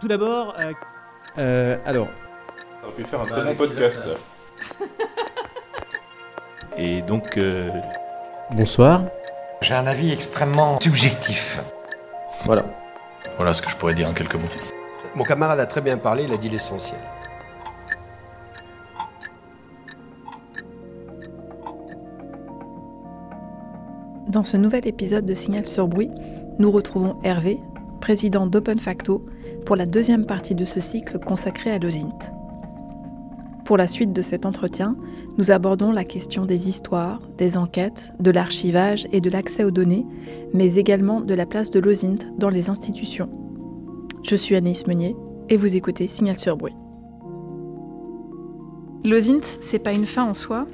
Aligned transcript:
Tout 0.00 0.08
d'abord, 0.08 0.54
euh, 0.60 0.72
Euh, 1.38 1.76
alors, 1.84 2.08
Ça 2.80 2.86
aurait 2.86 2.96
pu 2.96 3.04
faire 3.04 3.20
un 3.20 3.26
très 3.26 3.44
bon 3.44 3.54
podcast. 3.54 4.08
ça. 4.08 4.84
Et 6.76 7.02
donc, 7.02 7.36
euh, 7.36 7.70
bonsoir. 8.52 9.02
J'ai 9.60 9.74
un 9.74 9.86
avis 9.86 10.12
extrêmement 10.12 10.78
subjectif. 10.80 11.60
Voilà. 12.44 12.64
voilà 13.36 13.52
ce 13.52 13.62
que 13.62 13.70
je 13.70 13.76
pourrais 13.76 13.94
dire 13.94 14.08
en 14.08 14.12
quelques 14.14 14.34
mots. 14.36 14.48
Mon 15.16 15.24
camarade 15.24 15.58
a 15.58 15.66
très 15.66 15.80
bien 15.80 15.98
parlé, 15.98 16.24
il 16.24 16.32
a 16.32 16.36
dit 16.36 16.48
l'essentiel. 16.48 17.00
Dans 24.28 24.44
ce 24.44 24.56
nouvel 24.56 24.86
épisode 24.86 25.24
de 25.24 25.34
Signal 25.34 25.66
sur 25.66 25.88
Bruit, 25.88 26.10
nous 26.58 26.70
retrouvons 26.70 27.18
Hervé, 27.24 27.58
président 28.08 28.46
d'Open 28.46 28.78
Facto, 28.78 29.26
pour 29.66 29.76
la 29.76 29.84
deuxième 29.84 30.24
partie 30.24 30.54
de 30.54 30.64
ce 30.64 30.80
cycle 30.80 31.18
consacré 31.18 31.70
à 31.70 31.78
l'OSINT. 31.78 32.18
Pour 33.66 33.76
la 33.76 33.86
suite 33.86 34.14
de 34.14 34.22
cet 34.22 34.46
entretien, 34.46 34.96
nous 35.36 35.50
abordons 35.50 35.92
la 35.92 36.06
question 36.06 36.46
des 36.46 36.70
histoires, 36.70 37.20
des 37.36 37.58
enquêtes, 37.58 38.12
de 38.18 38.30
l'archivage 38.30 39.06
et 39.12 39.20
de 39.20 39.28
l'accès 39.28 39.62
aux 39.62 39.70
données, 39.70 40.06
mais 40.54 40.76
également 40.76 41.20
de 41.20 41.34
la 41.34 41.44
place 41.44 41.70
de 41.70 41.80
l'OSINT 41.80 42.32
dans 42.38 42.48
les 42.48 42.70
institutions. 42.70 43.28
Je 44.22 44.36
suis 44.36 44.56
Anaïs 44.56 44.86
Meunier 44.86 45.14
et 45.50 45.58
vous 45.58 45.76
écoutez 45.76 46.06
Signal 46.06 46.38
sur 46.38 46.56
Bruit. 46.56 46.76
L'OSINT, 49.04 49.44
c'est 49.60 49.80
pas 49.80 49.92
une 49.92 50.06
fin 50.06 50.24
en 50.24 50.32
soi, 50.32 50.66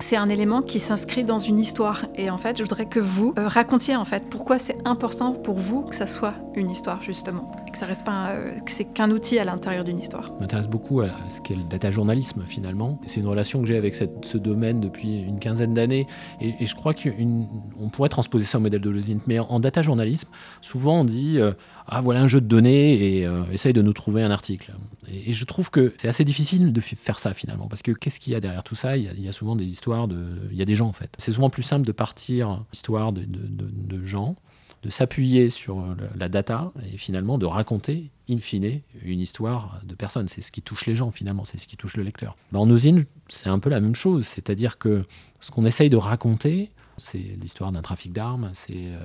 c'est 0.00 0.16
un 0.16 0.28
élément 0.28 0.62
qui 0.62 0.80
s'inscrit 0.80 1.24
dans 1.24 1.38
une 1.38 1.58
histoire. 1.58 2.06
Et 2.16 2.30
en 2.30 2.38
fait, 2.38 2.58
je 2.58 2.62
voudrais 2.62 2.86
que 2.86 3.00
vous 3.00 3.34
euh, 3.38 3.48
racontiez 3.48 3.96
en 3.96 4.04
fait 4.04 4.24
pourquoi 4.28 4.58
c'est 4.58 4.76
important 4.84 5.32
pour 5.32 5.56
vous 5.56 5.82
que 5.82 5.94
ça 5.94 6.06
soit 6.06 6.34
une 6.54 6.70
histoire 6.70 7.02
justement, 7.02 7.52
et 7.66 7.70
que 7.70 7.78
ça 7.78 7.86
reste 7.86 8.04
pas, 8.04 8.30
euh, 8.30 8.58
que 8.60 8.72
c'est 8.72 8.84
qu'un 8.84 9.10
outil 9.10 9.38
à 9.38 9.44
l'intérieur 9.44 9.84
d'une 9.84 9.98
histoire. 9.98 10.32
m'intéresse 10.40 10.68
beaucoup 10.68 11.00
à 11.00 11.08
ce 11.28 11.40
qu'est 11.40 11.54
le 11.54 11.62
data 11.62 11.90
journalisme 11.90 12.42
finalement. 12.46 12.98
C'est 13.06 13.20
une 13.20 13.28
relation 13.28 13.60
que 13.60 13.66
j'ai 13.66 13.76
avec 13.76 13.94
ce 13.94 14.38
domaine 14.38 14.80
depuis 14.80 15.20
une 15.20 15.38
quinzaine 15.38 15.74
d'années 15.74 16.06
et, 16.40 16.66
je 16.66 16.74
crois 16.74 16.94
qu'on 16.94 17.88
pourrait 17.90 18.08
transposer 18.08 18.44
ça 18.44 18.58
au 18.58 18.60
modèle 18.60 18.80
de 18.80 18.90
l'OSINT. 18.90 19.20
Mais 19.26 19.38
en, 19.38 19.46
en 19.48 19.60
data 19.60 19.82
journalisme, 19.82 20.28
souvent 20.60 21.00
on 21.00 21.04
dit 21.04 21.38
euh, 21.38 21.52
ah 21.90 22.00
voilà 22.00 22.22
un 22.22 22.28
jeu 22.28 22.40
de 22.40 22.46
données 22.46 23.18
et 23.18 23.26
euh, 23.26 23.42
essaye 23.52 23.72
de 23.72 23.82
nous 23.82 23.92
trouver 23.92 24.22
un 24.22 24.30
article. 24.30 24.72
Et, 25.12 25.32
je 25.32 25.44
trouve 25.44 25.70
que 25.70 25.92
c'est 25.98 26.08
assez 26.08 26.24
difficile 26.24 26.72
de 26.72 26.80
faire 26.80 27.18
ça 27.18 27.34
finalement 27.34 27.66
parce 27.66 27.82
que 27.82 27.90
qu'est-ce 27.90 28.20
qu'il 28.20 28.32
y 28.32 28.36
a 28.36 28.40
derrière 28.40 28.62
tout 28.62 28.76
ça? 28.76 28.96
Il 28.96 29.20
y, 29.20 29.28
a, 29.28 29.32
souvent 29.32 29.56
des 29.56 29.66
histoires 29.66 30.06
de, 30.06 30.24
il 30.52 30.56
y 30.56 30.62
a 30.62 30.64
des 30.64 30.76
gens 30.76 30.86
en 30.86 30.92
fait. 30.92 31.10
C'est 31.18 31.32
souvent 31.32 31.50
plus 31.50 31.64
simple 31.64 31.84
de 31.84 31.92
partir 31.92 32.64
histoire 32.72 33.12
de, 33.12 33.24
de- 33.26 34.04
gens 34.04 34.36
de 34.82 34.88
s'appuyer 34.88 35.50
sur 35.50 35.84
la 36.16 36.30
data 36.30 36.72
et 36.90 36.96
finalement 36.96 37.36
de 37.36 37.44
raconter, 37.44 38.10
in 38.30 38.38
fine, 38.38 38.80
une 39.02 39.20
histoire 39.20 39.78
de 39.84 39.94
personnes. 39.94 40.26
C'est 40.26 40.40
ce 40.40 40.50
qui 40.50 40.62
touche 40.62 40.86
les 40.86 40.94
gens 40.94 41.10
finalement, 41.10 41.44
c'est 41.44 41.58
ce 41.58 41.66
qui 41.66 41.76
touche 41.76 41.96
le 41.96 42.02
lecteur. 42.02 42.34
En 42.54 42.70
usine, 42.70 43.04
c'est 43.28 43.50
un 43.50 43.58
peu 43.58 43.68
la 43.68 43.80
même 43.80 43.94
chose, 43.94 44.26
c'est-à-dire 44.26 44.78
que 44.78 45.04
ce 45.40 45.50
qu'on 45.50 45.66
essaye 45.66 45.90
de 45.90 45.96
raconter, 45.96 46.70
c'est 47.00 47.36
l'histoire 47.40 47.72
d'un 47.72 47.82
trafic 47.82 48.12
d'armes, 48.12 48.50
c'est 48.52 48.74
euh, 48.76 48.98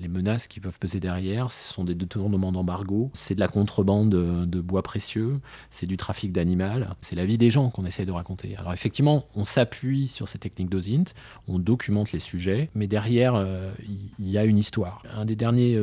les, 0.00 0.08
menaces 0.08 0.46
qui 0.46 0.60
peuvent 0.60 0.78
peser 0.78 1.00
derrière, 1.00 1.50
ce 1.50 1.72
sont 1.72 1.84
des 1.84 1.94
détournements 1.94 2.52
d'embargo, 2.52 3.10
c'est 3.14 3.34
de 3.34 3.40
la 3.40 3.48
contrebande 3.48 4.10
de, 4.10 4.60
bois 4.60 4.82
précieux, 4.82 5.40
c'est 5.70 5.86
du 5.86 5.96
trafic 5.96 6.32
d'animal, 6.32 6.94
c'est 7.00 7.16
la 7.16 7.24
vie 7.24 7.38
des 7.38 7.50
gens 7.50 7.70
qu'on 7.70 7.86
essaye 7.86 8.06
de 8.06 8.12
raconter. 8.12 8.56
Alors 8.56 8.72
effectivement, 8.72 9.24
on 9.34 9.44
s'appuie 9.44 10.08
sur 10.08 10.28
ces 10.28 10.38
techniques 10.38 10.70
d'OSINT, 10.70 11.14
on 11.48 11.58
documente 11.58 12.12
les 12.12 12.20
sujets, 12.20 12.68
mais 12.74 12.86
derrière, 12.86 13.34
euh, 13.34 13.72
il 13.88 14.02
il 14.18 14.30
y 14.30 14.38
a 14.38 14.44
une 14.44 14.56
histoire. 14.56 15.02
Un 15.14 15.26
des 15.26 15.36
derniers 15.36 15.78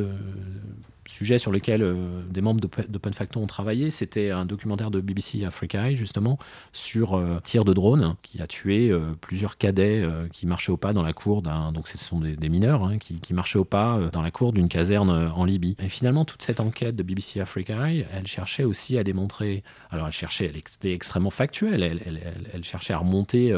sujets 1.06 1.38
sur 1.38 1.52
lesquels 1.52 1.82
euh, 1.82 2.22
des 2.28 2.40
membres 2.40 2.60
d'Open 2.60 3.12
Facto 3.12 3.40
ont 3.40 3.46
travaillé, 3.46 3.90
c'était 3.90 4.30
un 4.30 4.44
documentaire 4.44 4.90
de 4.90 5.00
BBC 5.00 5.44
Africa 5.44 5.88
Eye, 5.88 5.96
justement, 5.96 6.38
sur 6.72 7.14
euh, 7.14 7.40
tir 7.42 7.64
de 7.64 7.72
drone, 7.72 8.16
qui 8.22 8.40
a 8.40 8.46
tué 8.46 8.90
euh, 8.90 9.00
plusieurs 9.20 9.56
cadets 9.56 10.04
qui 10.32 10.46
marchaient 10.46 10.72
au 10.72 10.76
pas 10.76 10.92
dans 10.92 11.02
la 11.02 11.12
cour 11.12 11.42
d'un... 11.42 11.72
Donc 11.72 11.88
ce 11.88 11.98
sont 11.98 12.20
des, 12.20 12.48
mineurs 12.48 12.84
hein, 12.84 12.98
qui, 12.98 13.34
marchaient 13.34 13.58
au 13.58 13.64
pas 13.64 13.98
dans 14.12 14.22
la 14.22 14.30
cour 14.30 14.52
d'une 14.52 14.68
caserne 14.68 15.10
en 15.10 15.44
Libye. 15.44 15.76
Et 15.82 15.88
finalement, 15.88 16.24
toute 16.24 16.42
cette 16.42 16.60
enquête 16.60 16.96
de 16.96 17.02
BBC 17.02 17.40
Africa 17.40 17.88
Eye, 17.88 18.06
elle 18.12 18.26
cherchait 18.26 18.64
aussi 18.64 18.98
à 18.98 19.04
démontrer... 19.04 19.62
Alors 19.90 20.06
elle 20.06 20.12
cherchait, 20.12 20.46
elle 20.46 20.56
était 20.56 20.92
extrêmement 20.92 21.30
factuelle, 21.30 21.82
elle, 21.82 22.20
elle- 22.52 22.64
cherchait 22.64 22.92
à 22.92 22.98
remonter, 22.98 23.52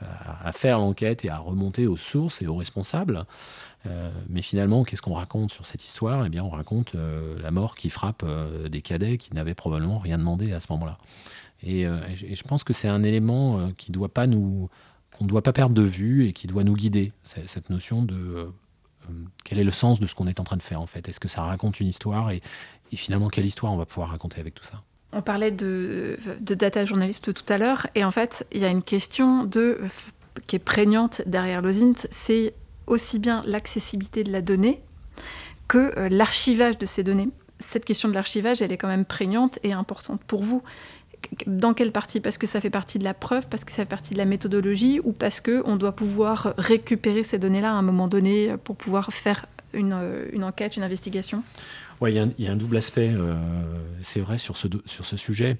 à 0.00 0.52
faire 0.52 0.78
l'enquête 0.78 1.24
et 1.24 1.30
à 1.30 1.38
remonter 1.38 1.86
aux 1.86 1.96
sources 1.96 2.42
et 2.42 2.46
aux 2.46 2.56
responsables. 2.56 3.24
Euh, 3.86 4.10
mais 4.28 4.42
finalement, 4.42 4.84
qu'est-ce 4.84 5.02
qu'on 5.02 5.14
raconte 5.14 5.52
sur 5.52 5.64
cette 5.64 5.84
histoire? 5.84 6.26
Eh 6.26 6.28
bien, 6.28 6.42
on 6.42 6.48
raconte 6.48 6.94
euh, 6.94 7.40
la 7.40 7.50
mort 7.50 7.74
qui 7.74 7.90
frappe 7.90 8.22
euh, 8.24 8.68
des 8.68 8.82
cadets 8.82 9.18
qui 9.18 9.34
n'avaient 9.34 9.54
probablement 9.54 9.98
rien 9.98 10.18
demandé 10.18 10.52
à 10.52 10.60
ce 10.60 10.66
moment-là. 10.70 10.98
Et, 11.62 11.86
je- 12.14 12.42
pense 12.44 12.62
que 12.62 12.72
c'est 12.72 12.86
un 12.86 13.02
élément 13.02 13.72
qui 13.76 13.90
doit 13.90 14.08
pas 14.08 14.28
nous, 14.28 14.68
qu'on 15.16 15.24
ne 15.24 15.28
doit 15.28 15.42
pas 15.42 15.52
perdre 15.52 15.74
de 15.74 15.82
vue 15.82 16.26
et 16.26 16.32
qui 16.32 16.46
doit 16.46 16.62
nous 16.62 16.74
guider. 16.74 17.12
Cette 17.24 17.68
notion 17.68 18.02
de 18.02 18.52
quel 19.44 19.58
est 19.58 19.64
le 19.64 19.72
sens 19.72 19.98
de 19.98 20.06
ce 20.06 20.14
qu'on 20.14 20.28
est 20.28 20.38
en 20.38 20.44
train 20.44 20.56
de 20.56 20.62
faire 20.62 20.80
en 20.80 20.86
fait? 20.86 21.08
Est-ce 21.08 21.18
que 21.18 21.26
ça 21.26 21.42
raconte 21.42 21.80
une 21.80 21.88
histoire? 21.88 22.30
Et, 22.30 22.42
finalement 22.94 23.28
quelle 23.28 23.44
histoire 23.44 23.72
on 23.72 23.76
va 23.76 23.86
pouvoir 23.86 24.10
raconter 24.10 24.40
avec 24.40 24.54
tout 24.54 24.64
ça? 24.64 24.82
On 25.12 25.20
parlait 25.20 25.50
de, 25.50 26.16
data 26.40 26.84
journaliste 26.84 27.34
tout 27.34 27.52
à 27.52 27.58
l'heure, 27.58 27.88
et 27.96 28.04
en 28.04 28.10
fait, 28.12 28.46
il 28.52 28.60
y 28.60 28.64
a 28.64 28.70
une 28.70 28.82
question 28.82 29.50
qui 30.46 30.56
est 30.56 30.60
prégnante 30.60 31.22
derrière 31.26 31.60
l'OSINT, 31.60 32.06
c'est 32.10 32.54
aussi 32.88 33.18
bien 33.18 33.42
l'accessibilité 33.46 34.24
de 34.24 34.32
la 34.32 34.42
donnée 34.42 34.80
que 35.68 35.98
euh, 35.98 36.08
l'archivage 36.08 36.78
de 36.78 36.86
ces 36.86 37.02
données. 37.02 37.28
Cette 37.60 37.84
question 37.84 38.08
de 38.08 38.14
l'archivage, 38.14 38.62
elle 38.62 38.72
est 38.72 38.76
quand 38.76 38.88
même 38.88 39.04
prégnante 39.04 39.58
et 39.62 39.72
importante 39.72 40.20
pour 40.26 40.42
vous. 40.42 40.62
Dans 41.46 41.74
quelle 41.74 41.90
partie? 41.90 42.20
Parce 42.20 42.38
que 42.38 42.46
ça 42.46 42.60
fait 42.60 42.70
partie 42.70 42.98
de 42.98 43.04
la 43.04 43.14
preuve, 43.14 43.48
parce 43.48 43.64
que 43.64 43.72
ça 43.72 43.78
fait 43.78 43.88
partie 43.88 44.14
de 44.14 44.18
la 44.18 44.24
méthodologie, 44.24 45.00
ou 45.02 45.12
parce 45.12 45.40
qu'on 45.40 45.76
doit 45.76 45.92
pouvoir 45.92 46.54
récupérer 46.56 47.24
ces 47.24 47.38
données-là 47.38 47.70
à 47.70 47.74
un 47.74 47.82
moment 47.82 48.06
donné 48.08 48.54
pour 48.62 48.76
pouvoir 48.76 49.12
faire 49.12 49.46
une, 49.74 49.92
euh, 49.92 50.42
enquête, 50.42 50.76
une 50.76 50.84
investigation? 50.84 51.42
Ouais, 52.00 52.12
il 52.12 52.34
y, 52.38 52.46
a 52.46 52.52
un- 52.52 52.56
double 52.56 52.76
aspect, 52.76 53.10
euh, 53.12 53.34
c'est 54.04 54.20
vrai, 54.20 54.38
sur 54.38 54.56
ce, 54.56 55.16
sujet. 55.16 55.56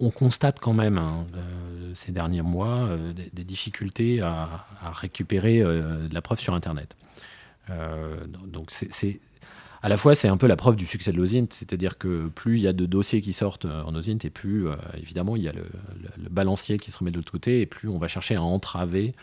On 0.00 0.10
constate 0.10 0.60
quand 0.60 0.72
même, 0.72 0.98
hein, 0.98 1.26
euh, 1.36 1.92
ces 1.94 2.12
derniers 2.12 2.42
mois, 2.42 2.86
euh, 2.88 3.12
des, 3.12 3.44
difficultés 3.44 4.20
à, 4.20 4.66
récupérer 4.92 5.60
euh, 5.60 6.08
de 6.08 6.14
la 6.14 6.22
preuve 6.22 6.40
sur 6.40 6.54
Internet. 6.54 6.96
Donc, 8.48 8.70
c'est-. 8.70 9.20
À 9.82 9.88
la 9.90 9.98
fois, 9.98 10.14
c'est 10.14 10.28
un 10.28 10.38
peu 10.38 10.46
la 10.46 10.56
preuve 10.56 10.76
du 10.76 10.86
succès 10.86 11.12
de 11.12 11.18
l'OSINT, 11.18 11.48
c'est-à-dire 11.50 11.98
que 11.98 12.28
plus 12.28 12.56
il 12.56 12.62
y 12.62 12.68
a 12.68 12.72
de 12.72 12.86
dossiers 12.86 13.20
qui 13.20 13.34
sortent 13.34 13.66
en 13.66 13.94
OSINT, 13.94 14.18
et 14.24 14.30
plus, 14.30 14.66
évidemment, 14.96 15.36
il 15.36 15.42
y 15.42 15.48
a 15.48 15.52
le, 15.52 15.66
balancier 16.30 16.78
qui 16.78 16.90
se 16.90 16.96
remet 16.96 17.10
de 17.10 17.16
l'autre 17.16 17.32
côté, 17.32 17.60
et 17.60 17.66
plus 17.66 17.90
on 17.90 17.98
va 17.98 18.08
chercher 18.08 18.34
à 18.36 18.42
entraver 18.42 19.14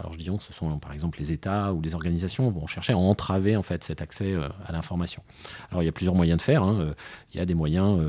alors 0.00 0.12
je 0.12 0.18
dis 0.18 0.28
on, 0.28 0.40
ce 0.40 0.52
sont 0.52 0.76
par 0.78 0.92
exemple 0.92 1.20
les 1.20 1.30
États 1.30 1.72
ou 1.72 1.80
les 1.82 1.94
organisations 1.94 2.50
vont 2.50 2.66
chercher 2.66 2.94
à 2.94 2.96
entraver 2.96 3.54
en 3.54 3.62
fait 3.62 3.84
cet 3.84 4.02
accès 4.02 4.34
à 4.34 4.72
l'information. 4.72 5.22
Alors 5.70 5.82
il 5.82 5.86
y 5.86 5.88
a 5.88 5.92
plusieurs 5.92 6.16
moyens 6.16 6.38
de 6.38 6.42
faire. 6.42 6.64
hein. 6.64 6.94
Il 7.32 7.38
y 7.38 7.40
a 7.40 7.46
des 7.46 7.54
moyens, 7.54 8.00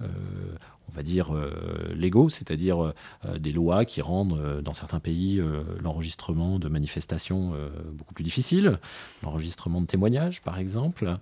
on 0.00 0.92
va 0.94 1.02
dire 1.02 1.34
euh, 1.34 1.92
légaux, 1.94 2.28
c'est-à-dire 2.28 2.82
euh, 2.82 2.94
euh, 3.26 3.38
des 3.38 3.52
lois 3.52 3.84
qui 3.84 4.00
rendent 4.00 4.38
euh, 4.38 4.62
dans 4.62 4.72
certains 4.72 5.00
pays 5.00 5.38
euh, 5.40 5.62
l'enregistrement 5.82 6.58
de 6.58 6.68
manifestations 6.68 7.52
euh, 7.54 7.68
beaucoup 7.92 8.14
plus 8.14 8.24
difficile, 8.24 8.78
l'enregistrement 9.22 9.80
de 9.80 9.86
témoignages 9.86 10.40
par 10.42 10.58
exemple. 10.58 11.18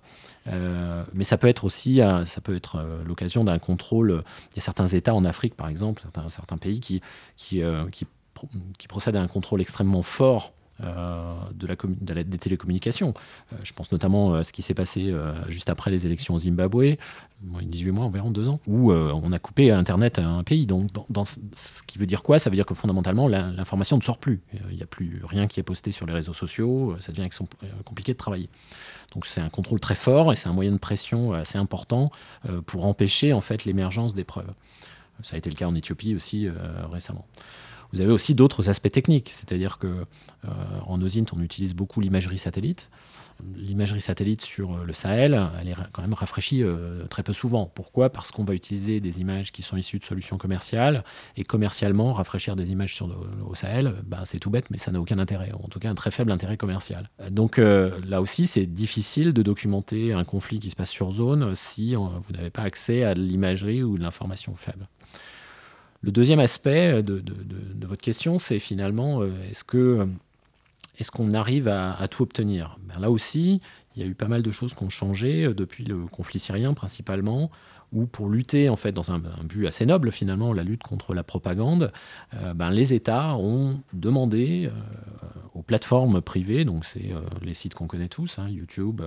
Euh, 0.47 1.03
mais 1.13 1.23
ça 1.25 1.37
peut 1.37 1.47
être 1.47 1.65
aussi, 1.65 2.01
euh, 2.01 2.23
ça 2.25 2.39
peut 2.41 2.55
être 2.55 2.77
euh, 2.77 3.03
l'occasion 3.03 3.43
d'un 3.43 3.59
contrôle. 3.59 4.23
Il 4.53 4.55
y 4.55 4.59
a 4.59 4.61
certains 4.61 4.87
États 4.87 5.13
en 5.13 5.25
Afrique 5.25 5.55
par 5.55 5.67
exemple, 5.67 6.03
certains, 6.29 6.57
pays 6.57 6.79
qui 6.79 7.01
qui, 7.35 7.61
euh, 7.61 7.87
qui 7.89 8.05
pro- 8.33 8.49
qui 8.77 8.87
procède 8.87 9.15
à 9.15 9.21
un 9.21 9.27
contrôle 9.27 9.61
extrêmement 9.61 10.01
fort 10.03 10.53
euh, 10.53 10.56
de 10.79 11.67
la 11.67 11.75
de 11.75 12.21
des 12.23 12.37
télécommunications. 12.37 13.13
Euh, 13.53 13.55
je 13.63 13.73
pense 13.73 13.91
notamment 13.91 14.33
à 14.35 14.43
ce 14.43 14.53
qui 14.53 14.61
s'est 14.61 14.73
passé 14.73 15.11
euh, 15.11 15.33
juste 15.49 15.69
après 15.69 15.91
les 15.91 16.05
élections 16.05 16.35
au 16.35 16.39
Zimbabwe, 16.39 16.95
moins 17.43 17.61
de 17.61 17.67
18 17.67 17.91
mois, 17.91 18.05
environ 18.05 18.31
deux 18.31 18.49
ans, 18.49 18.59
où 18.67 18.91
euh, 18.91 19.11
on 19.23 19.31
a 19.31 19.39
coupé 19.39 19.71
Internet 19.71 20.19
à 20.19 20.27
un 20.27 20.43
pays. 20.43 20.65
Donc, 20.65 20.87
ce 21.53 21.83
qui 21.83 21.97
veut 21.97 22.05
dire 22.05 22.23
quoi? 22.23 22.39
Ça 22.39 22.49
veut 22.49 22.55
dire 22.55 22.65
que 22.65 22.73
fondamentalement, 22.73 23.27
l'information 23.27 23.97
ne 23.97 24.01
sort 24.01 24.17
plus. 24.17 24.41
Euh, 24.55 24.57
Il 24.71 24.77
n'y 24.77 24.83
a 24.83 24.87
plus 24.87 25.21
rien 25.23 25.47
qui 25.47 25.59
est 25.59 25.63
posté 25.63 25.91
sur 25.91 26.05
les 26.05 26.13
réseaux 26.13 26.33
sociaux. 26.33 26.91
euh, 26.91 26.97
Ça 27.01 27.11
devient 27.11 27.27
euh, 27.41 27.67
compliqué 27.85 28.13
de 28.13 28.17
travailler. 28.17 28.49
Donc, 29.13 29.25
c'est 29.25 29.41
un 29.41 29.49
contrôle 29.49 29.79
très 29.79 29.95
fort 29.95 30.31
et 30.31 30.35
c'est 30.35 30.49
un 30.49 30.53
moyen 30.53 30.71
de 30.71 30.77
pression 30.77 31.33
assez 31.33 31.57
important 31.57 32.11
euh, 32.49 32.61
pour 32.61 32.85
empêcher 32.85 33.33
en 33.33 33.41
fait 33.41 33.65
l'émergence 33.65 34.13
des 34.15 34.23
preuves. 34.23 34.51
Ça 35.23 35.35
a 35.35 35.37
été 35.37 35.49
le 35.49 35.55
cas 35.55 35.65
en 35.65 35.75
Éthiopie 35.75 36.13
aussi 36.15 36.47
euh, 36.47 36.53
récemment. 36.91 37.25
Vous 37.93 38.01
avez 38.01 38.11
aussi 38.11 38.35
d'autres 38.35 38.69
aspects 38.69 38.91
techniques, 38.91 39.29
c'est-à-dire 39.29 39.77
que 39.77 40.05
en 40.85 41.01
OSINT, 41.01 41.25
on 41.33 41.41
utilise 41.41 41.73
beaucoup 41.73 41.99
l'imagerie 41.99 42.37
satellite 42.37 42.89
l'imagerie 43.55 44.01
satellite 44.01 44.41
sur 44.41 44.73
euh, 44.73 44.83
le 44.85 44.93
Sahel, 44.93 45.39
elle 45.59 45.69
est 45.69 45.75
quand 45.91 46.01
même 46.01 46.13
rafraîchie 46.13 46.63
euh, 46.63 47.05
très 47.05 47.23
peu 47.23 47.33
souvent. 47.33 47.71
Pourquoi? 47.73 48.09
Parce 48.09 48.31
qu'on 48.31 48.43
va 48.43 48.53
utiliser 48.53 48.99
des 48.99 49.21
images 49.21 49.51
qui 49.51 49.61
sont 49.61 49.77
issues 49.77 49.99
de 49.99 50.03
solutions 50.03 50.37
commerciales, 50.37 51.03
et 51.35 51.43
commercialement, 51.43 52.13
rafraîchir 52.13 52.55
des 52.55 52.71
images 52.71 52.95
sur 52.95 53.07
au 53.47 53.55
Sahel, 53.55 53.95
bah, 54.05 54.23
c'est 54.25 54.39
tout 54.39 54.49
bête, 54.49 54.69
mais 54.71 54.77
ça 54.77 54.91
n'a 54.91 54.99
aucun 54.99 55.19
intérêt, 55.19 55.51
en 55.53 55.67
tout 55.67 55.79
cas 55.79 55.89
un 55.89 55.95
très 55.95 56.11
faible 56.11 56.31
intérêt 56.31 56.57
commercial. 56.57 57.09
Donc 57.29 57.59
euh, 57.59 57.91
là 58.05 58.21
aussi, 58.21 58.47
c'est 58.47 58.65
difficile 58.65 59.33
de 59.33 59.41
documenter 59.41 60.13
un 60.13 60.23
conflit 60.23 60.59
qui 60.59 60.69
se 60.69 60.75
passe 60.75 60.91
sur 60.91 61.11
zone 61.11 61.55
si 61.55 61.95
vous 61.95 62.33
n'avez 62.33 62.49
pas 62.49 62.63
accès 62.63 63.03
à 63.03 63.13
l'imagerie 63.13 63.83
ou 63.83 63.97
de 63.97 64.03
l'information 64.03 64.55
faible. 64.55 64.87
Le 66.01 66.11
deuxième 66.11 66.39
aspect 66.39 67.01
de, 67.03 67.19
de 67.19 67.87
votre 67.87 68.01
question, 68.01 68.37
c'est 68.37 68.59
finalement, 68.59 69.23
est-ce 69.23 69.63
que 69.63 70.07
est-ce 70.99 71.11
qu'on 71.11 71.33
arrive 71.33 71.67
à, 71.67 72.07
tout 72.09 72.23
obtenir? 72.23 72.77
Ben 72.87 72.99
Là 72.99 73.11
aussi, 73.11 73.61
il 73.95 74.01
y 74.01 74.05
a 74.05 74.07
eu 74.07 74.15
pas 74.15 74.27
mal 74.27 74.41
de 74.41 74.51
choses 74.51 74.73
qui 74.73 74.83
ont 74.83 74.89
changé 74.89 75.45
euh, 75.45 75.53
depuis 75.53 75.83
le 75.83 76.05
conflit 76.05 76.39
syrien 76.39 76.73
principalement, 76.73 77.51
où 77.93 78.05
pour 78.05 78.29
lutter 78.29 78.67
en 78.67 78.75
fait 78.75 78.91
dans 78.91 79.11
un, 79.11 79.19
but 79.43 79.67
assez 79.67 79.85
noble 79.85 80.11
finalement, 80.11 80.53
la 80.53 80.63
lutte 80.63 80.83
contre 80.83 81.13
la 81.13 81.23
propagande, 81.23 81.91
euh, 82.33 82.53
ben, 82.53 82.71
les 82.71 82.93
États 82.93 83.35
ont 83.35 83.79
demandé 83.93 84.65
euh, 84.65 85.27
aux 85.53 85.61
plateformes 85.61 86.21
privées, 86.21 86.65
donc 86.65 86.83
c'est 86.83 87.11
les 87.41 87.53
sites 87.53 87.75
qu'on 87.75 87.87
connaît 87.87 88.09
tous, 88.09 88.39
hein, 88.39 88.47
YouTube, 88.49 89.01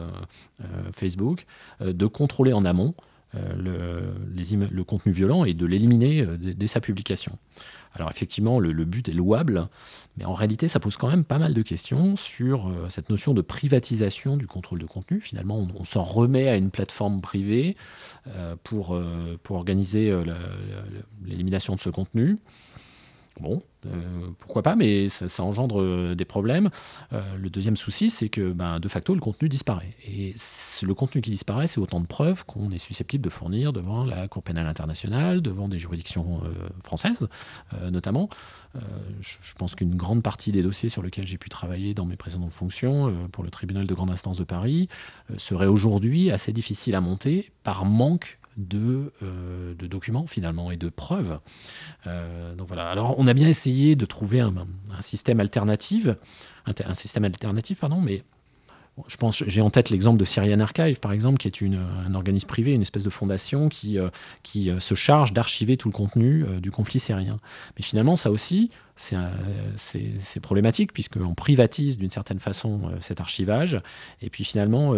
Facebook, 0.93 1.47
de 1.81 2.07
contrôler 2.07 2.53
en 2.53 2.65
amont 2.65 2.95
le, 3.35 4.15
le, 4.35 4.85
contenu 4.85 5.13
violent 5.13 5.45
et 5.45 5.55
de 5.55 5.67
l'éliminer 5.67 6.27
dès 6.39 6.67
sa 6.67 6.81
publication. 6.81 7.39
Alors 7.95 8.11
effectivement, 8.11 8.61
le, 8.61 8.85
but 8.85 9.09
est 9.09 9.13
louable, 9.13 9.69
mais 10.17 10.25
en 10.25 10.35
réalité, 10.35 10.69
ça 10.69 10.79
pose 10.79 10.97
quand 10.97 11.09
même 11.09 11.25
pas 11.25 11.39
mal 11.39 11.55
de 11.55 11.63
questions 11.63 12.15
sur 12.15 12.69
euh, 12.69 12.87
cette 12.89 13.11
notion 13.11 13.35
de 13.35 13.43
privatisation 13.43 14.37
du 14.37 14.47
contrôle 14.47 14.79
de 14.79 14.87
contenu. 14.87 15.21
Finalement, 15.21 15.67
on, 15.77 15.85
s'en 15.85 16.01
remet 16.01 16.49
à 16.49 16.57
une 16.57 16.71
plateforme 16.71 17.21
privée 17.21 17.77
euh, 18.29 18.55
pour, 18.63 18.95
euh, 18.95 19.39
pour 19.43 19.57
organiser 19.57 20.15
l'élimination 21.25 21.75
de 21.75 21.81
ce 21.81 21.91
contenu. 21.91 22.39
Bon, 23.39 23.63
euh, 23.87 24.31
pourquoi 24.39 24.63
pas, 24.63 24.77
mais 24.77 25.09
ça, 25.09 25.43
engendre 25.43 25.81
euh, 25.81 26.15
des 26.15 26.25
problèmes. 26.25 26.69
Euh, 27.13 27.23
le 27.39 27.49
deuxième 27.49 27.77
souci, 27.77 28.11
c'est 28.11 28.29
que 28.29 28.53
ben, 28.53 28.81
de 28.81 28.89
facto, 28.89 29.15
le 29.15 29.21
contenu 29.21 29.49
disparaît. 29.49 29.95
Et 30.07 30.35
le 30.83 30.95
contenu 30.95 31.23
qui 31.23 31.31
disparaît, 31.31 31.67
c'est 31.67 31.81
autant 31.81 32.01
de 32.01 32.07
preuves 32.07 32.45
qu'on 32.45 32.71
est 32.71 32.79
susceptible 32.79 33.25
de 33.25 33.31
fournir 33.31 33.73
devant 33.73 34.05
la 34.05 34.29
Cour 34.29 34.43
pénale 34.43 34.67
internationale, 34.67 35.41
devant 35.43 35.69
des 35.69 35.79
juridictions 35.79 36.43
françaises, 36.83 37.29
notamment. 37.91 38.29
Je, 39.21 39.55
pense 39.59 39.75
qu'une 39.75 39.95
grande 39.95 40.23
partie 40.23 40.53
des 40.53 40.63
dossiers 40.63 40.89
sur 40.89 41.03
lesquels 41.03 41.27
j'ai 41.27 41.39
pu 41.39 41.49
travailler 41.49 41.95
dans 41.95 42.07
mes 42.07 42.17
précédentes 42.17 42.53
fonctions 42.53 43.29
pour 43.33 43.45
le 43.45 43.51
tribunal 43.51 43.87
de 43.87 43.95
grande 43.95 44.11
instance 44.11 44.39
de 44.39 44.45
Paris 44.45 44.89
seraient 45.37 45.67
aujourd'hui 45.67 46.31
assez 46.31 46.53
difficiles 46.53 46.95
à 46.95 47.01
monter 47.01 47.51
par 47.63 47.85
manque 47.85 48.40
de, 48.69 49.13
euh, 49.23 49.75
de, 49.75 49.87
documents 49.87 50.27
finalement 50.27 50.71
et 50.71 50.77
de 50.77 50.89
preuves. 50.89 51.39
Euh, 52.07 52.55
donc 52.55 52.69
voilà. 52.69 52.89
Alors 52.89 53.15
on 53.19 53.27
a 53.27 53.35
bien 53.35 53.49
essayé 53.49 53.97
de 53.97 54.05
trouver 54.05 54.41
un, 54.41 54.53
système 55.01 55.41
alternatif, 55.41 56.09
un, 56.67 56.95
système 56.95 57.25
alternatif 57.25 57.81
pardon, 57.81 58.01
mais 58.01 58.23
j'ai 59.47 59.63
en 59.63 59.71
tête 59.71 59.89
l'exemple 59.89 60.19
de 60.19 60.27
Syrian 60.27 60.61
Archive, 60.61 61.01
par 61.01 61.13
exemple, 61.13 61.39
qui 61.39 61.49
est 61.49 61.63
une, 61.63 61.79
un 62.07 62.15
organisme 62.15 62.47
privé, 62.47 62.73
une 62.73 62.83
espèce 62.83 63.05
de 63.05 63.09
fondation 63.09 63.71
qui, 63.71 63.99
euh, 63.99 64.11
qui 64.43 64.71
se 64.79 64.95
charge 64.95 65.33
d'archiver 65.33 65.79
tout 65.79 65.89
le 65.89 65.95
contenu 65.95 66.45
du 66.61 66.71
conflit 66.71 67.01
syrien. 67.01 67.39
Mais 67.77 67.83
finalement, 67.83 68.17
ça 68.17 68.31
aussi, 68.31 68.71
c'est 68.97 70.41
problématique, 70.43 70.93
puisqu'on 70.93 71.35
privatise 71.35 71.97
d'une 71.97 72.11
certaine 72.11 72.41
façon 72.41 72.93
cet 73.01 73.23
archivage. 73.23 73.81
Et 74.21 74.29
puis 74.29 74.45
finalement, 74.45 74.93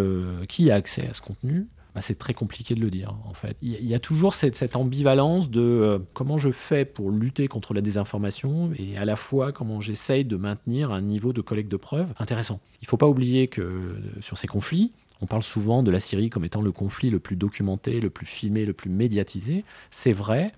qui 0.49 0.73
a 0.73 0.75
accès 0.75 1.07
à 1.07 1.15
ce 1.15 1.21
contenu? 1.21 1.69
Bah, 1.95 2.01
c'est 2.01 2.15
très 2.15 2.33
compliqué 2.33 2.75
de 2.75 2.81
le 2.81 2.91
dire, 2.91 3.15
en 3.27 3.35
fait. 3.35 3.57
Il 3.61 3.85
y 3.85 3.95
a 3.95 3.99
toujours 3.99 4.35
cette, 4.35 4.77
ambivalence 4.77 5.51
de 5.51 5.61
euh, 5.61 5.99
comment 6.15 6.39
je 6.39 6.51
fais 6.51 6.87
pour 6.87 7.11
lutter 7.11 7.49
contre 7.49 7.75
la 7.75 7.83
désinformation 7.83 8.71
et 8.79 8.97
à 8.97 9.05
la 9.05 9.17
fois 9.17 9.53
comment 9.53 9.81
j'essaye 9.81 10.25
de 10.25 10.37
maintenir 10.37 10.91
un 10.91 11.03
niveau 11.03 11.35
de 11.35 11.43
collecte 11.43 11.71
de 11.71 11.77
preuves 11.77 12.15
intéressant. 12.19 12.61
Il 12.81 12.87
ne 12.87 12.89
faut 12.89 12.97
pas 12.97 13.09
oublier 13.09 13.49
que 13.49 13.61
euh, 13.61 14.01
sur 14.21 14.39
ces 14.39 14.47
conflits, 14.47 14.93
on 15.21 15.27
parle 15.27 15.43
souvent 15.43 15.83
de 15.83 15.91
la 15.91 16.01
Syrie 16.01 16.31
comme 16.31 16.47
étant 16.47 16.63
le 16.63 16.73
conflit 16.73 17.11
le 17.11 17.19
plus 17.19 17.37
documenté, 17.37 18.01
le 18.01 18.11
plus 18.11 18.27
filmé, 18.27 18.65
le 18.65 18.73
plus 18.73 18.91
médiatisé. 18.91 19.65
C'est 19.91 20.13
vrai. 20.13 20.53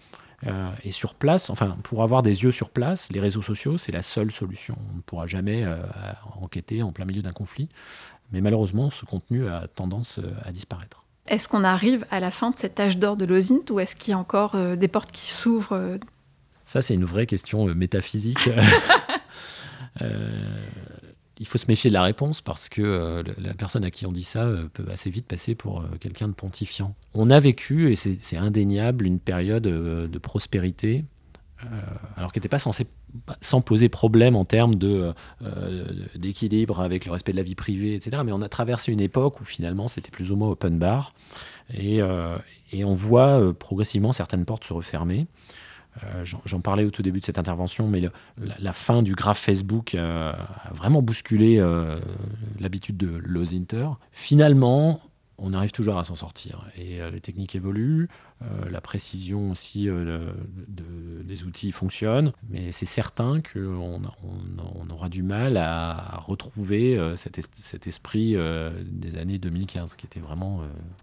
Euh, 0.46 0.70
et 0.84 0.92
sur 0.92 1.14
place, 1.14 1.50
enfin, 1.50 1.76
pour 1.82 2.02
avoir 2.02 2.22
des 2.22 2.44
yeux 2.44 2.52
sur 2.52 2.70
place, 2.70 3.10
les 3.10 3.20
réseaux 3.20 3.42
sociaux, 3.42 3.76
c'est 3.76 3.92
la 3.92 4.02
seule 4.02 4.31
solution. 4.31 4.76
On 4.92 4.96
ne 4.96 5.00
pourra 5.00 5.26
jamais 5.26 5.66
enquêter 6.40 6.82
en 6.82 6.92
plein 6.92 7.06
milieu 7.06 7.22
d'un 7.22 7.32
conflit. 7.32 7.69
Mais 8.32 8.40
malheureusement, 8.40 8.90
ce 8.90 9.04
contenu 9.04 9.48
a 9.48 9.69
tendance 9.69 10.20
à 10.44 10.52
disparaître. 10.52 11.03
Est-ce 11.26 11.48
qu'on 11.48 11.64
arrive 11.64 12.06
à 12.10 12.20
la 12.20 12.30
fin 12.30 12.50
de 12.50 12.56
cet 12.56 12.78
âge 12.78 12.98
d'or 12.98 13.16
de 13.16 13.24
l'OSINT 13.24 13.70
ou 13.70 13.80
est-ce 13.80 13.96
qu'il 13.96 14.12
y 14.12 14.14
a 14.14 14.18
encore 14.18 14.54
euh, 14.54 14.76
des 14.76 14.88
portes 14.88 15.10
qui 15.10 15.28
s'ouvrent 15.28 15.76
euh 15.76 15.98
Ça, 16.64 16.82
c'est 16.82 16.94
une 16.94 17.04
vraie 17.04 17.26
question 17.26 17.68
euh, 17.68 17.74
métaphysique. 17.74 18.50
il 21.38 21.46
faut 21.46 21.58
se 21.58 21.66
méfier 21.66 21.88
de 21.88 21.94
la 21.94 22.02
réponse 22.02 22.40
parce 22.40 22.68
que 22.68 23.22
la 23.38 23.54
personne 23.54 23.84
à 23.84 23.90
qui 23.90 24.06
on 24.06 24.12
dit 24.12 24.24
ça 24.24 24.50
peut 24.72 24.84
assez 24.90 25.08
vite 25.08 25.26
passer 25.26 25.54
pour 25.54 25.84
quelqu'un 26.00 26.28
de 26.28 26.32
pontifiant. 26.32 26.94
On 27.12 27.30
a 27.30 27.38
vécu, 27.40 27.92
et 27.92 27.96
c'est 27.96 28.36
indéniable, 28.36 29.06
une 29.06 29.20
période 29.20 29.62
de 29.62 30.18
prospérité 30.18 31.04
alors 32.16 32.32
qui 32.32 32.38
n'était 32.38 32.48
pas 32.48 32.58
censé 32.58 32.86
sans 33.40 33.61
poser 33.61 33.88
problème 33.88 34.37
en 34.37 34.44
termes 34.44 34.75
de, 34.75 35.12
euh, 35.43 35.84
d'équilibre 36.16 36.81
avec 36.81 37.06
le 37.06 37.12
respect 37.12 37.32
de 37.32 37.37
la 37.37 37.43
vie 37.43 37.55
privée, 37.55 37.94
etc. 37.94 38.22
Mais 38.25 38.32
on 38.32 38.43
a 38.43 38.49
traversé 38.49 38.93
une 38.93 39.00
époque 39.00 39.40
où 39.40 39.44
finalement 39.44 39.88
c'était 39.88 40.11
plus 40.11 40.32
ou 40.32 40.37
moins 40.37 40.50
open 40.50 40.78
bar 40.78 41.14
et, 41.72 42.02
euh, 42.02 42.37
et 42.72 42.84
on 42.84 42.94
voit 42.94 43.55
progressivement 43.58 44.12
certaines 44.12 44.44
portes 44.44 44.64
se 44.64 44.72
refermer. 44.72 45.26
J'en 46.25 46.61
parlais 46.61 46.82
au 46.84 46.90
tout 46.90 47.02
début 47.02 47.20
de 47.20 47.25
cette 47.25 47.38
intervention, 47.38 47.87
mais 47.87 48.02
la, 48.58 48.72
fin 48.72 49.00
du 49.00 49.14
graphe 49.14 49.38
Facebook 49.38 49.94
a 49.94 50.37
vraiment 50.72 51.02
bousculé 51.02 51.64
l'habitude 52.58 52.96
de 52.96 53.17
Lozinter. 53.19 53.87
Finalement, 54.10 55.00
on 55.38 55.52
arrive 55.52 55.72
toujours 55.72 55.98
à 55.98 56.04
s'en 56.04 56.14
sortir. 56.14 56.64
Et 56.76 57.00
euh, 57.00 57.10
les 57.10 57.20
techniques 57.20 57.54
évoluent, 57.54 58.08
euh, 58.42 58.70
la 58.70 58.81
précision 58.81 59.50
aussi 59.50 59.88
euh, 59.88 60.32
des 60.69 61.44
outils 61.44 61.72
fonctionne, 61.72 62.32
mais 62.48 62.72
c'est 62.72 62.86
certain 62.86 63.40
qu'on 63.40 64.02
on, 64.22 64.90
aura 64.90 65.08
du 65.08 65.22
mal 65.22 65.56
à, 65.56 66.19
retrouver 66.26 67.14
cet, 67.16 67.38
esprit 67.86 68.36
des 68.84 69.16
années 69.16 69.38
2015, 69.38 69.94
qui 69.94 70.06
était 70.06 70.20
vraiment, 70.20 70.62